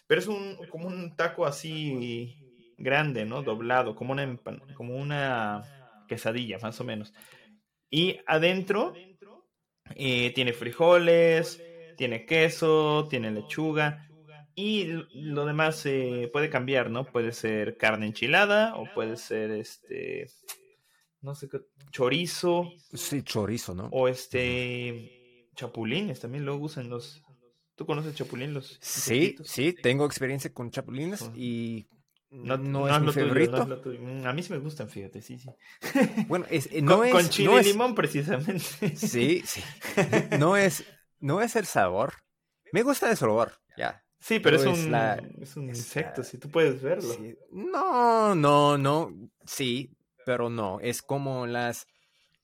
Pero 0.06 0.20
es 0.20 0.26
un, 0.26 0.58
como 0.70 0.86
un 0.86 1.16
taco 1.16 1.46
así 1.46 2.47
grande, 2.78 3.24
¿no? 3.24 3.42
Doblado, 3.42 3.94
como 3.94 4.12
una, 4.12 4.38
como 4.74 4.96
una 4.96 6.04
quesadilla, 6.08 6.58
más 6.60 6.80
o 6.80 6.84
menos. 6.84 7.12
Y 7.90 8.18
adentro 8.26 8.94
eh, 9.94 10.32
tiene 10.34 10.52
frijoles, 10.52 11.62
tiene 11.96 12.24
queso, 12.24 13.06
tiene 13.10 13.30
lechuga. 13.30 14.08
Y 14.54 14.86
lo 15.12 15.44
demás 15.44 15.84
eh, 15.86 16.30
puede 16.32 16.50
cambiar, 16.50 16.90
¿no? 16.90 17.04
Puede 17.04 17.32
ser 17.32 17.76
carne 17.76 18.06
enchilada 18.06 18.74
o 18.76 18.92
puede 18.92 19.16
ser 19.16 19.52
este. 19.52 20.26
No 21.20 21.34
sé 21.34 21.48
qué. 21.48 21.60
Chorizo. 21.92 22.72
Sí, 22.92 23.22
chorizo, 23.22 23.74
¿no? 23.74 23.88
O 23.92 24.08
este. 24.08 25.48
Chapulines 25.54 26.20
también 26.20 26.44
lo 26.44 26.56
usan 26.56 26.88
los, 26.88 27.20
¿Tú 27.78 27.86
conoces 27.86 28.16
chapulín? 28.16 28.54
Los, 28.54 28.76
sí, 28.80 29.36
sí, 29.44 29.72
tengo 29.72 30.04
experiencia 30.04 30.52
con 30.52 30.72
chapulines 30.72 31.30
y 31.36 31.86
no, 32.30 32.58
no, 32.58 32.88
es, 32.88 33.00
mi 33.00 33.12
favorito. 33.12 33.66
Mm, 34.00 34.26
a 34.26 34.32
mí 34.32 34.42
sí 34.42 34.52
me 34.52 34.58
gustan, 34.58 34.88
fíjate, 34.90 35.22
sí, 35.22 35.38
sí. 35.38 35.48
Bueno, 36.28 36.44
es, 36.50 36.70
no 36.82 36.98
con, 36.98 37.06
es... 37.06 37.12
Con 37.12 37.28
chile 37.28 37.60
y 37.60 37.64
limón, 37.64 37.94
precisamente. 37.94 38.64
Sí, 38.96 39.42
sí. 39.46 39.62
No 40.38 40.56
es, 40.56 40.84
no 41.20 41.40
es 41.40 41.56
el 41.56 41.64
sabor. 41.64 42.14
Me 42.72 42.82
gusta 42.82 43.10
el 43.10 43.16
sabor, 43.16 43.52
ya. 43.76 44.04
Sí, 44.20 44.40
pero, 44.40 44.56
es, 44.56 44.66
un, 44.66 44.94
es 45.40 45.56
un 45.56 45.68
insecto, 45.68 46.22
si 46.22 46.38
tú 46.38 46.50
puedes 46.50 46.82
verlo. 46.82 47.14
No, 47.50 48.34
no, 48.34 48.76
no, 48.76 49.14
sí, 49.46 49.96
pero 50.26 50.50
no, 50.50 50.80
es 50.80 51.02
como 51.02 51.46
las... 51.46 51.86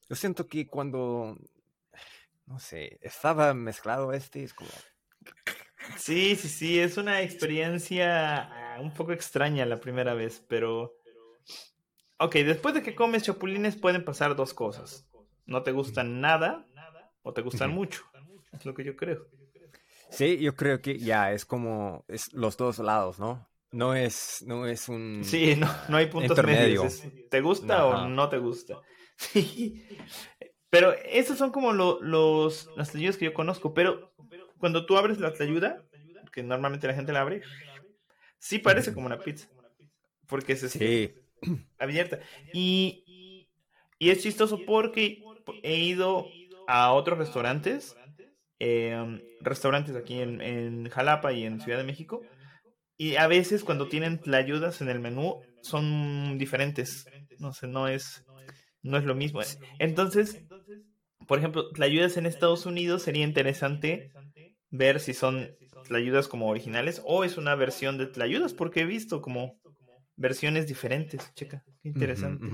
Yo 0.09 0.17
siento 0.17 0.47
que 0.47 0.67
cuando, 0.67 1.37
no 2.47 2.59
sé, 2.59 2.99
estaba 3.03 3.53
mezclado 3.55 4.13
este, 4.13 4.45
es 4.45 4.55
como... 4.55 4.71
Sí, 5.99 6.37
sí, 6.37 6.49
sí, 6.49 6.79
es 6.79 6.97
una 6.97 7.21
experiencia 7.21 8.64
ah, 8.77 8.81
un 8.81 8.93
poco 8.93 9.13
extraña 9.13 9.67
la 9.67 9.81
primera 9.81 10.15
vez, 10.15 10.45
pero... 10.49 10.95
Ok, 12.19 12.37
después 12.37 12.75
de 12.75 12.83
que 12.83 12.95
comes 12.95 13.25
chapulines 13.25 13.77
pueden 13.77 14.05
pasar 14.05 14.37
dos 14.37 14.55
cosas. 14.55 15.09
No 15.47 15.63
te 15.63 15.73
gustan 15.73 16.21
nada 16.21 16.67
o 17.23 17.33
te 17.33 17.43
gustan 17.43 17.73
mucho. 17.73 18.05
Es 18.53 18.65
lo 18.65 18.75
que 18.75 18.85
yo 18.85 18.97
creo. 18.97 19.27
Sí, 20.11 20.39
yo 20.39 20.55
creo 20.55 20.81
que 20.81 20.99
ya 20.99 21.33
es 21.33 21.45
como 21.45 22.05
es 22.09 22.33
los 22.33 22.57
dos 22.57 22.79
lados, 22.79 23.19
¿no? 23.19 23.49
No 23.73 23.95
es, 23.97 24.45
no 24.47 24.67
es 24.67 24.89
un. 24.89 25.23
Sí, 25.25 25.57
no, 25.57 25.69
no 25.89 25.97
hay 25.97 26.07
puntos 26.07 26.41
medios. 26.45 27.03
¿Te 27.29 27.41
gusta 27.41 27.87
o 27.87 28.09
no 28.09 28.29
te 28.29 28.39
gusta? 28.39 28.81
Sí. 29.17 29.87
Pero 30.71 30.93
esos 31.05 31.39
son 31.39 31.53
como 31.53 31.73
los, 31.73 32.69
las 32.77 32.93
ayudas 32.97 33.17
que 33.17 33.27
yo 33.27 33.33
conozco. 33.33 33.75
Pero 33.75 34.13
cuando 34.59 34.87
tú 34.87 34.97
abres 34.97 35.21
la 35.21 35.33
ayuda, 35.39 35.85
que 36.33 36.43
normalmente 36.43 36.89
la 36.89 36.95
gente 36.95 37.13
la 37.13 37.21
abre, 37.21 37.43
sí 38.45 38.59
parece 38.59 38.93
como 38.93 39.07
una 39.07 39.19
pizza. 39.19 39.49
Porque 40.27 40.53
es 40.53 40.61
sí. 40.61 41.15
abierta. 41.79 42.21
Y, 42.53 43.49
y 43.99 44.11
es 44.11 44.23
chistoso 44.23 44.61
porque 44.67 45.23
he 45.63 45.79
ido 45.79 46.27
a 46.67 46.93
otros 46.93 47.19
restaurantes 47.19 47.97
Em, 48.67 49.21
restaurantes 49.41 49.97
aquí 49.97 50.21
en, 50.21 50.41
en, 50.41 50.89
Jalapa 50.89 51.33
y 51.33 51.45
en 51.45 51.61
Ciudad 51.61 51.79
de 51.79 51.85
México. 51.85 52.23
Y 52.97 53.17
a 53.17 53.27
veces 53.27 53.65
cuando 53.65 53.89
tienen 53.89 54.21
ayudas 54.33 54.81
en 54.81 54.89
el 54.89 55.01
menú 55.01 55.43
son 55.61 56.39
diferentes. 56.39 57.07
No 57.39 57.53
sé, 57.53 57.67
no 57.67 57.89
es, 57.89 58.25
no 58.83 58.97
es 58.97 59.05
lo 59.05 59.15
mismo. 59.15 59.41
Entonces, 59.79 60.43
por 61.27 61.39
ejemplo, 61.39 61.69
ayudas 61.81 62.17
en 62.17 62.27
Estados 62.27 62.65
Unidos 62.65 63.03
sería 63.03 63.25
interesante 63.25 64.13
ver 64.77 64.99
si 64.99 65.15
son 65.15 65.57
ayudas 65.91 66.27
como 66.27 66.49
originales 66.49 67.01
o 67.05 67.25
es 67.25 67.37
una 67.37 67.55
versión 67.55 67.97
de 67.97 68.23
ayudas 68.23 68.53
porque 68.53 68.81
he 68.81 68.85
visto 68.85 69.21
como 69.23 69.61
versiones 70.17 70.67
diferentes. 70.67 71.33
Checa, 71.35 71.65
qué 71.83 71.89
interesante. 71.89 72.47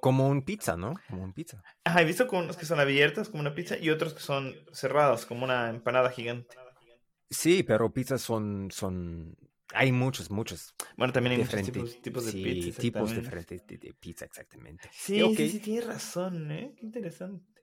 Como 0.00 0.28
un 0.28 0.42
pizza, 0.42 0.76
¿no? 0.76 0.94
Como 1.08 1.22
un 1.22 1.32
pizza. 1.32 1.62
Ajá, 1.84 2.02
he 2.02 2.04
visto 2.04 2.26
con 2.26 2.44
unos 2.44 2.56
que 2.56 2.66
son 2.66 2.80
abiertas 2.80 3.28
como 3.28 3.40
una 3.40 3.54
pizza 3.54 3.76
y 3.78 3.90
otros 3.90 4.14
que 4.14 4.20
son 4.20 4.54
cerradas 4.72 5.26
como 5.26 5.44
una 5.44 5.68
empanada 5.68 6.10
gigante. 6.10 6.56
Sí, 7.30 7.62
pero 7.62 7.92
pizzas 7.92 8.22
son, 8.22 8.70
son, 8.70 9.36
hay 9.72 9.92
muchos, 9.92 10.30
muchos. 10.30 10.74
Bueno, 10.96 11.12
también 11.12 11.32
hay 11.32 11.38
diferentes 11.38 12.00
tipos, 12.00 12.26
de 12.26 12.32
sí, 12.32 12.42
pizza. 12.42 12.80
tipos 12.80 13.14
diferentes 13.14 13.66
de, 13.66 13.94
pizza, 13.98 14.24
exactamente. 14.24 14.88
Sí, 14.92 15.20
sí, 15.36 15.48
sí, 15.48 15.60
tienes 15.60 15.86
razón, 15.86 16.50
¿eh? 16.52 16.74
Qué 16.76 16.86
interesante. 16.86 17.53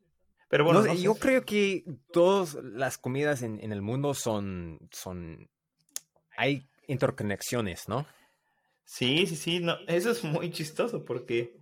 Pero 0.51 0.65
bueno, 0.65 0.93
yo 0.93 1.15
creo 1.15 1.45
que 1.45 1.85
todas 2.11 2.55
las 2.55 2.97
comidas 2.97 3.41
en, 3.41 3.59
en, 3.63 3.71
el 3.71 3.81
mundo 3.81 4.13
son, 4.13 4.79
son, 4.91 5.49
hay 6.35 6.67
interconexiones, 6.87 7.87
¿no? 7.87 8.05
Sí, 8.83 9.25
sí, 9.27 9.37
sí, 9.37 9.59
no, 9.61 9.77
eso 9.87 10.11
es 10.11 10.25
muy 10.25 10.51
chistoso 10.51 11.05
porque 11.05 11.55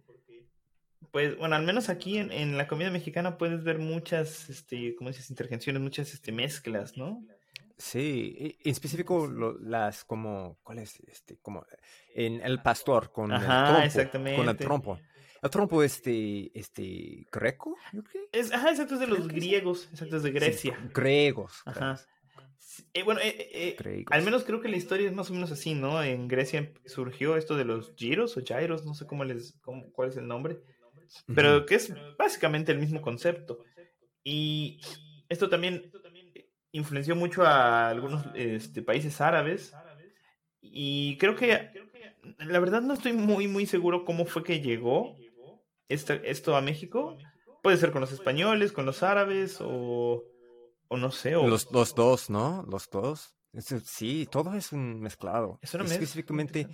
pues, 1.12 1.38
bueno, 1.38 1.56
al 1.56 1.64
menos 1.64 1.90
aquí 1.90 2.18
en, 2.18 2.32
en, 2.32 2.58
la 2.58 2.68
comida 2.68 2.90
mexicana 2.90 3.38
puedes 3.38 3.64
ver 3.64 3.78
muchas, 3.80 4.50
este, 4.50 4.96
¿cómo 4.96 5.12
dices? 5.12 5.30
Intervenciones, 5.30 5.82
muchas 5.82 6.14
este, 6.14 6.32
mezclas, 6.32 6.98
¿no? 6.98 7.24
Sí, 7.78 8.58
en 8.64 8.72
específico 8.72 9.28
las 9.62 10.04
como, 10.04 10.60
¿cuál 10.64 10.80
es? 10.80 11.00
Este, 11.08 11.38
como 11.38 11.66
en 12.14 12.42
el 12.42 12.62
pastor 12.62 13.12
con 13.12 13.32
el 13.32 13.40
trompo. 13.40 13.82
Exactamente. 13.82 14.38
Con 14.38 14.50
el 14.50 14.58
trompo. 14.58 15.00
El 15.42 15.50
trompo 15.50 15.84
este, 15.84 16.52
este, 16.58 17.28
greco, 17.32 17.78
Es, 18.32 18.52
ajá, 18.52 18.72
exacto, 18.72 18.96
es 18.96 19.00
de 19.00 19.08
los 19.08 19.28
griegos, 19.28 19.88
exacto, 19.92 20.18
es 20.18 20.24
de 20.24 20.32
Grecia. 20.32 20.78
griegos. 20.94 21.62
Ajá. 21.66 22.00
Eh, 22.94 23.04
bueno, 23.04 23.20
eh, 23.22 23.76
eh, 23.78 24.06
al 24.10 24.24
menos 24.24 24.44
creo 24.44 24.62
que 24.62 24.70
la 24.70 24.78
historia 24.78 25.08
es 25.08 25.14
más 25.14 25.30
o 25.30 25.34
menos 25.34 25.52
así, 25.52 25.74
¿no? 25.74 26.02
En 26.02 26.28
Grecia 26.28 26.72
surgió 26.86 27.36
esto 27.36 27.58
de 27.58 27.66
los 27.66 27.94
giros 27.96 28.38
o 28.38 28.42
gyros, 28.42 28.86
no 28.86 28.94
sé 28.94 29.06
cómo 29.06 29.26
les, 29.26 29.54
cómo, 29.62 29.92
cuál 29.92 30.10
es 30.10 30.18
el 30.18 30.28
nombre 30.28 30.62
pero 31.34 31.66
que 31.66 31.76
es 31.76 31.94
básicamente 32.18 32.72
el 32.72 32.80
mismo 32.80 33.02
concepto. 33.02 33.64
Y 34.24 34.80
esto 35.28 35.50
también 35.50 35.92
influenció 36.72 37.16
mucho 37.16 37.44
a 37.44 37.90
algunos 37.90 38.26
este, 38.36 38.82
países 38.82 39.20
árabes 39.22 39.74
y 40.62 41.18
creo 41.18 41.36
que 41.36 41.72
la 42.38 42.60
verdad 42.60 42.82
no 42.82 42.94
estoy 42.94 43.14
muy 43.14 43.48
muy 43.48 43.66
seguro 43.66 44.06
cómo 44.06 44.26
fue 44.26 44.44
que 44.44 44.60
llegó 44.60 45.16
esto 45.90 46.56
a 46.56 46.62
México. 46.62 47.18
Puede 47.62 47.78
ser 47.78 47.92
con 47.92 48.02
los 48.02 48.12
españoles, 48.12 48.72
con 48.72 48.86
los 48.86 49.04
árabes 49.04 49.58
o, 49.60 50.24
o 50.88 50.98
no 50.98 51.12
sé. 51.12 51.36
O... 51.36 51.48
Los, 51.48 51.72
los 51.72 51.94
dos, 51.94 52.30
¿no? 52.30 52.66
Los 52.70 52.90
dos. 52.90 53.36
Sí, 53.84 54.28
todo 54.32 54.54
es 54.54 54.72
un 54.72 55.02
mezclado. 55.02 55.60
Es 55.62 55.74
Específicamente 55.74 56.68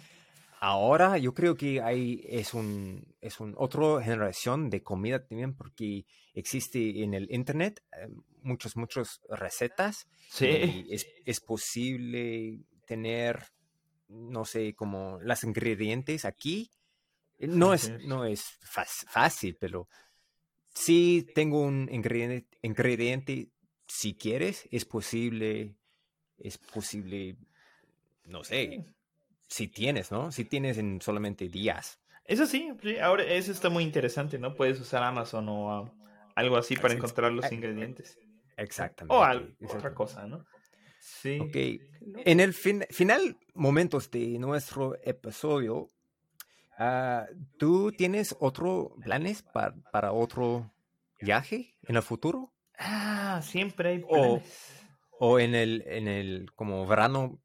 ahora 0.60 1.18
yo 1.18 1.34
creo 1.34 1.56
que 1.56 1.82
hay 1.82 2.22
es 2.28 2.54
un 2.54 3.06
es 3.22 3.40
un 3.40 3.54
otra 3.58 4.02
generación 4.02 4.70
de 4.70 4.82
comida 4.82 5.24
también 5.24 5.54
porque 5.54 6.06
existe 6.34 7.04
en 7.04 7.14
el 7.14 7.32
internet 7.32 7.84
eh, 7.92 8.08
muchas 8.42 8.76
muchas 8.76 9.22
recetas 9.30 10.08
sí 10.30 10.88
es, 10.90 11.08
es, 11.26 11.40
posible 11.40 12.62
tener 12.88 13.44
no 14.08 14.46
sé 14.46 14.74
como 14.74 15.20
los 15.22 15.44
ingredientes 15.44 16.26
aquí 16.26 16.72
no 17.40 17.74
es 17.74 17.92
no 18.06 18.26
es 18.26 18.44
fácil 18.62 19.58
pero 19.60 19.88
si 20.74 21.28
tengo 21.36 21.62
un 21.62 21.90
ingrediente 21.92 22.58
ingrediente 22.62 23.50
si 23.88 24.16
quieres 24.16 24.68
es 24.72 24.86
posible 24.86 25.76
es 26.38 26.58
posible 26.58 27.38
no 28.26 28.44
sé 28.44 28.86
si 29.48 29.68
tienes, 29.68 30.12
¿no? 30.12 30.32
Si 30.32 30.46
tienes 30.46 30.78
en 30.78 31.02
solamente 31.02 31.48
días. 31.48 32.00
Eso 32.26 32.46
sí, 32.46 32.72
ahora 33.02 33.24
eso 33.24 33.52
está 33.52 33.70
muy 33.70 33.84
interesante, 33.84 34.40
¿no? 34.40 34.56
Puedes 34.56 34.80
usar 34.80 35.04
Amazon 35.04 35.48
o 35.48 35.94
algo 36.36 36.58
así 36.58 36.76
para 36.76 36.94
encontrar 36.94 37.32
los 37.32 37.46
eh, 37.46 37.56
ingredientes. 37.56 38.18
Exactamente. 38.58 39.16
O 39.16 39.24
algo, 39.24 39.48
otra 39.70 39.94
cosa, 39.94 40.26
¿no? 40.28 40.46
Sí. 41.00 41.40
Ok. 41.40 41.56
En 42.26 42.40
el 42.40 42.54
final 42.54 43.38
momentos 43.54 44.10
de 44.10 44.40
nuestro 44.40 44.98
episodio, 45.04 45.90
ah, 46.78 47.28
¿tú 47.58 47.92
tienes 47.92 48.36
otros 48.40 48.90
planes 49.04 49.42
para, 49.42 49.76
para, 49.92 50.12
otro 50.12 50.74
viaje 51.20 51.78
en 51.84 51.96
el 51.96 52.02
futuro? 52.02 52.54
Ah, 52.78 53.42
siempre 53.44 53.90
hay 53.90 54.00
planes. 54.00 54.44
O, 55.20 55.32
o 55.32 55.40
en 55.40 55.56
el, 55.56 55.84
en 55.88 56.08
el 56.08 56.52
como 56.56 56.86
verano 56.86 57.40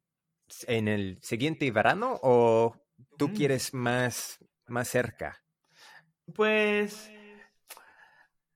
en 0.67 0.89
el 0.89 1.19
siguiente 1.23 1.71
verano 1.71 2.19
o 2.23 2.75
tú 3.17 3.29
mm. 3.29 3.35
quieres 3.35 3.75
más, 3.75 4.39
más 4.67 4.89
cerca? 4.89 5.43
Pues, 6.35 7.11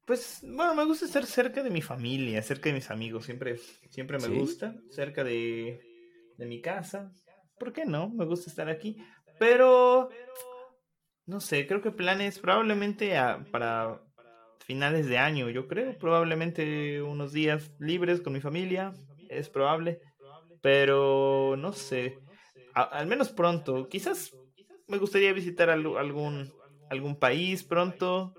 pues, 0.05 0.41
bueno, 0.43 0.75
me 0.75 0.85
gusta 0.85 1.07
estar 1.07 1.27
cerca 1.27 1.63
de 1.63 1.71
mi 1.71 1.83
familia, 1.83 2.43
cerca 2.43 2.69
de 2.69 2.75
mis 2.75 2.91
amigos, 2.91 3.25
siempre, 3.25 3.59
siempre 3.91 4.19
me 4.19 4.29
gusta, 4.29 4.75
cerca 4.91 5.25
de, 5.25 5.81
de 6.37 6.47
mi 6.47 6.61
casa. 6.61 7.13
¿Por 7.59 7.73
qué 7.73 7.85
no? 7.85 8.09
Me 8.11 8.25
gusta 8.25 8.51
estar 8.51 8.69
aquí, 8.69 8.97
pero, 9.39 10.09
no 11.27 11.41
sé, 11.41 11.67
creo 11.67 11.81
que 11.81 11.91
planes 11.91 12.39
probablemente 12.39 13.15
para 13.51 14.01
finales 14.65 15.07
de 15.07 15.19
año, 15.19 15.51
yo 15.51 15.69
creo, 15.69 15.97
probablemente 15.99 17.03
unos 17.03 17.33
días 17.33 17.71
libres 17.79 18.21
con 18.21 18.33
mi 18.33 18.41
familia, 18.41 18.93
es 19.29 19.49
probable. 19.49 20.01
Pero 20.63 21.57
no 21.59 21.73
sé, 21.73 22.19
al 22.75 23.07
menos 23.07 23.31
pronto. 23.31 23.89
Quizás 23.89 24.33
me 24.89 24.99
gustaría 24.99 25.33
visitar 25.33 25.71
algún, 25.71 26.53
algún 26.91 27.19
país 27.19 27.63
pronto. 27.63 28.35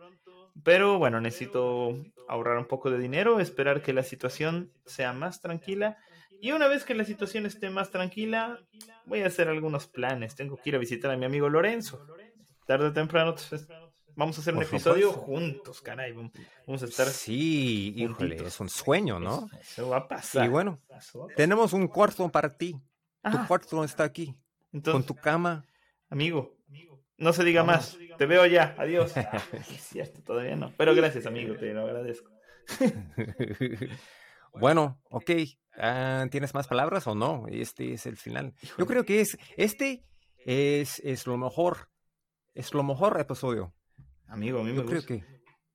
Pero 0.63 0.97
bueno, 0.97 1.21
necesito 1.21 1.95
ahorrar 2.27 2.57
un 2.57 2.65
poco 2.65 2.89
de 2.89 2.97
dinero, 2.97 3.39
esperar 3.39 3.81
que 3.81 3.93
la 3.93 4.03
situación 4.03 4.71
sea 4.85 5.13
más 5.13 5.41
tranquila. 5.41 5.97
Y 6.41 6.51
una 6.51 6.67
vez 6.67 6.83
que 6.83 6.95
la 6.95 7.05
situación 7.05 7.45
esté 7.45 7.69
más 7.69 7.91
tranquila, 7.91 8.59
voy 9.05 9.21
a 9.21 9.27
hacer 9.27 9.47
algunos 9.47 9.87
planes. 9.87 10.35
Tengo 10.35 10.57
que 10.57 10.69
ir 10.69 10.75
a 10.75 10.79
visitar 10.79 11.11
a 11.11 11.17
mi 11.17 11.25
amigo 11.25 11.49
Lorenzo. 11.49 12.05
Tarde 12.65 12.87
o 12.87 12.93
temprano 12.93 13.35
Vamos 14.17 14.37
a 14.37 14.41
hacer 14.41 14.55
un 14.55 14.63
episodio 14.63 15.11
juntos, 15.11 15.81
caray. 15.81 16.13
Vamos 16.13 16.81
a 16.83 16.85
estar. 16.85 17.07
Sí, 17.07 17.93
híjole, 17.97 18.35
es 18.35 18.59
un 18.61 18.69
sueño, 18.69 19.19
¿no? 19.19 19.49
Eso, 19.59 19.89
va 19.89 19.97
a 19.97 20.07
pasar. 20.07 20.45
Y 20.45 20.49
bueno, 20.49 20.81
tenemos 21.35 21.73
un 21.73 21.87
cuarto 21.87 22.29
para 22.29 22.57
ti. 22.57 22.79
Tu 23.29 23.47
cuarto 23.47 23.83
está 23.83 24.05
aquí. 24.05 24.33
con 24.83 25.03
tu 25.05 25.15
cama. 25.15 25.65
Amigo, 26.09 26.55
no 27.17 27.33
se 27.33 27.43
diga 27.43 27.63
más. 27.63 27.97
Te 28.17 28.25
veo 28.25 28.45
ya. 28.45 28.73
Adiós. 28.77 29.13
es 29.69 29.81
cierto, 29.81 30.21
todavía 30.23 30.55
no. 30.55 30.73
Pero 30.77 30.95
gracias, 30.95 31.25
amigo. 31.25 31.55
Te 31.55 31.73
lo 31.73 31.81
agradezco. 31.81 32.31
Bueno, 34.57 35.01
ok. 35.09 35.31
Ah, 35.77 36.27
¿Tienes 36.31 36.53
más 36.53 36.67
palabras 36.67 37.07
o 37.07 37.13
no? 37.13 37.45
Este 37.49 37.91
es 37.91 38.05
el 38.05 38.15
final. 38.15 38.53
Yo 38.77 38.85
creo 38.85 39.03
que 39.03 39.19
es 39.19 39.37
este 39.57 40.05
es, 40.45 40.99
es 40.99 41.27
lo 41.27 41.35
mejor. 41.37 41.89
Es 42.55 42.73
lo 42.73 42.83
mejor 42.83 43.19
episodio. 43.19 43.73
Amigo, 44.27 44.61
a 44.61 44.63
mí 44.63 44.71
me 44.71 44.77
Yo 44.77 44.85
creo 44.85 45.05
que 45.05 45.25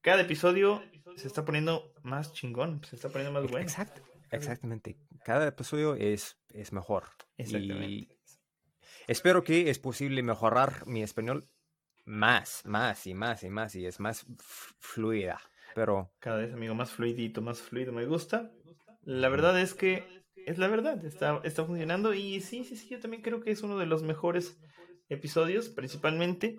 Cada 0.00 0.22
episodio 0.22 0.82
se 1.14 1.26
está 1.26 1.44
poniendo 1.44 1.92
más 2.02 2.32
chingón, 2.32 2.82
se 2.88 2.96
está 2.96 3.10
poniendo 3.10 3.38
más 3.38 3.50
bueno. 3.50 3.66
Exacto, 3.66 4.00
exactamente. 4.30 4.96
Cada 5.22 5.46
episodio 5.46 5.94
es, 5.94 6.38
es 6.54 6.72
mejor. 6.72 7.04
Exactamente. 7.36 7.86
Y 7.86 8.08
espero 9.06 9.44
que 9.44 9.68
es 9.68 9.78
posible 9.78 10.22
mejorar 10.22 10.86
mi 10.86 11.02
español 11.02 11.50
más, 12.06 12.62
más 12.64 13.06
y 13.06 13.12
más 13.12 13.42
y 13.42 13.50
más 13.50 13.74
y 13.74 13.84
es 13.84 14.00
más 14.00 14.24
fluida. 14.78 15.38
Pero 15.74 16.10
Cada 16.18 16.38
vez, 16.38 16.54
amigo, 16.54 16.74
más 16.74 16.92
fluidito, 16.92 17.42
más 17.42 17.60
fluido, 17.60 17.92
me 17.92 18.06
gusta. 18.06 18.50
La 19.02 19.28
verdad 19.28 19.60
es 19.60 19.74
que 19.74 20.24
es 20.46 20.56
la 20.56 20.68
verdad, 20.68 21.04
está, 21.04 21.42
está 21.44 21.66
funcionando 21.66 22.14
y 22.14 22.40
sí, 22.40 22.64
sí, 22.64 22.74
sí, 22.74 22.88
yo 22.88 23.00
también 23.00 23.22
creo 23.22 23.40
que 23.42 23.50
es 23.50 23.62
uno 23.62 23.76
de 23.76 23.84
los 23.84 24.02
mejores 24.02 24.58
episodios, 25.10 25.68
principalmente 25.68 26.56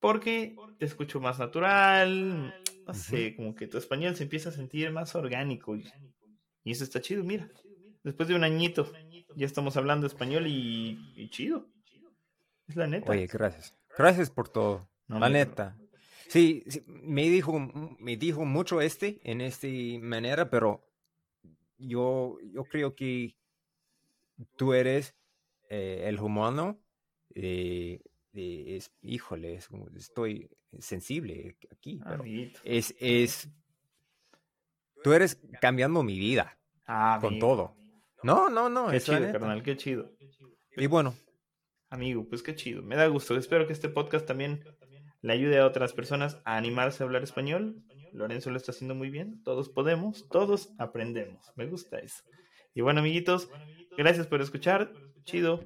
porque 0.00 0.56
te 0.78 0.84
escucho 0.84 1.20
más 1.20 1.38
natural, 1.38 2.54
no 2.86 2.94
sé, 2.94 3.36
como 3.36 3.54
que 3.54 3.68
tu 3.68 3.78
español 3.78 4.16
se 4.16 4.24
empieza 4.24 4.48
a 4.48 4.52
sentir 4.52 4.90
más 4.90 5.14
orgánico 5.14 5.76
y, 5.76 5.84
y 6.64 6.72
eso 6.72 6.84
está 6.84 7.00
chido, 7.00 7.22
mira. 7.24 7.48
Después 8.02 8.28
de 8.28 8.34
un 8.34 8.44
añito 8.44 8.92
ya 9.36 9.46
estamos 9.46 9.76
hablando 9.76 10.06
español 10.06 10.46
y, 10.46 10.98
y 11.16 11.30
chido. 11.30 11.66
Es 12.66 12.76
la 12.76 12.86
neta. 12.86 13.10
oye, 13.10 13.26
gracias. 13.26 13.78
Gracias 13.96 14.30
por 14.30 14.48
todo. 14.48 14.88
No, 15.06 15.18
la 15.18 15.28
neta. 15.28 15.76
Sí, 16.28 16.64
sí, 16.66 16.82
me 16.86 17.28
dijo, 17.28 17.58
me 17.98 18.16
dijo 18.16 18.44
mucho 18.44 18.80
este 18.80 19.20
en 19.22 19.40
esta 19.40 19.68
manera, 20.00 20.50
pero 20.50 20.84
yo, 21.78 22.38
yo 22.52 22.64
creo 22.64 22.94
que 22.94 23.36
tú 24.56 24.72
eres 24.72 25.14
eh, 25.68 26.04
el 26.06 26.18
humano. 26.20 26.80
Eh, 27.34 28.00
de- 28.32 28.76
es, 28.76 28.92
híjole, 29.02 29.54
es 29.54 29.68
estoy 29.96 30.48
sensible 30.78 31.56
aquí. 31.70 32.00
pero 32.02 32.22
Amiguito. 32.22 32.60
es, 32.64 32.94
es, 32.98 33.48
tú 35.02 35.12
eres 35.12 35.40
cambiando 35.60 36.02
mi 36.02 36.18
vida 36.18 36.58
Ah, 36.86 37.18
con 37.20 37.34
amigo. 37.34 37.46
todo. 37.46 37.76
No, 38.22 38.48
no, 38.50 38.68
no. 38.68 38.90
Qué 38.90 39.00
chido, 39.00 39.32
carnal, 39.32 39.62
qué 39.62 39.76
chido. 39.76 40.12
Y 40.76 40.86
bueno, 40.86 41.14
Amigo, 41.90 42.26
pues 42.28 42.42
qué 42.42 42.56
chido. 42.56 42.82
Me 42.82 42.96
da 42.96 43.06
gusto. 43.06 43.36
Espero 43.36 43.66
que 43.68 43.72
este 43.72 43.88
podcast 43.88 44.26
también 44.26 44.64
le 45.22 45.32
ayude 45.32 45.58
a 45.60 45.66
otras 45.66 45.92
personas 45.92 46.40
a 46.44 46.56
animarse 46.56 47.02
a 47.02 47.06
hablar 47.06 47.22
español. 47.22 47.84
Lorenzo 48.12 48.50
lo 48.50 48.56
está 48.56 48.72
haciendo 48.72 48.96
muy 48.96 49.10
bien. 49.10 49.42
Todos 49.44 49.68
podemos, 49.68 50.28
todos 50.28 50.74
aprendemos. 50.78 51.52
Me 51.54 51.66
gusta 51.66 51.98
eso. 51.98 52.24
Y 52.74 52.80
bueno, 52.80 52.98
amiguitos, 53.00 53.48
gracias 53.96 54.26
por 54.26 54.40
escuchar. 54.40 54.92
Chido. 55.24 55.62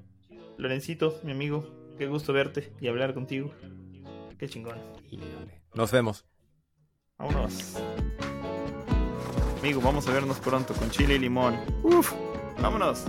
Lorencito, 0.59 1.21
mi 1.23 1.31
amigo, 1.31 1.95
qué 1.97 2.09
gusto 2.09 2.33
verte 2.33 2.73
y 2.81 2.89
hablar 2.89 3.15
contigo. 3.15 3.53
Qué 4.39 4.49
chingón. 4.49 4.77
nos 5.75 5.93
vemos. 5.93 6.27
Vámonos. 7.17 7.77
Amigo, 9.61 9.81
vamos 9.81 10.07
a 10.09 10.13
vernos 10.13 10.39
pronto 10.41 10.75
con 10.75 10.91
chile 10.91 11.15
y 11.15 11.19
limón. 11.21 11.59
Uf, 11.85 12.13
vámonos. 12.61 13.05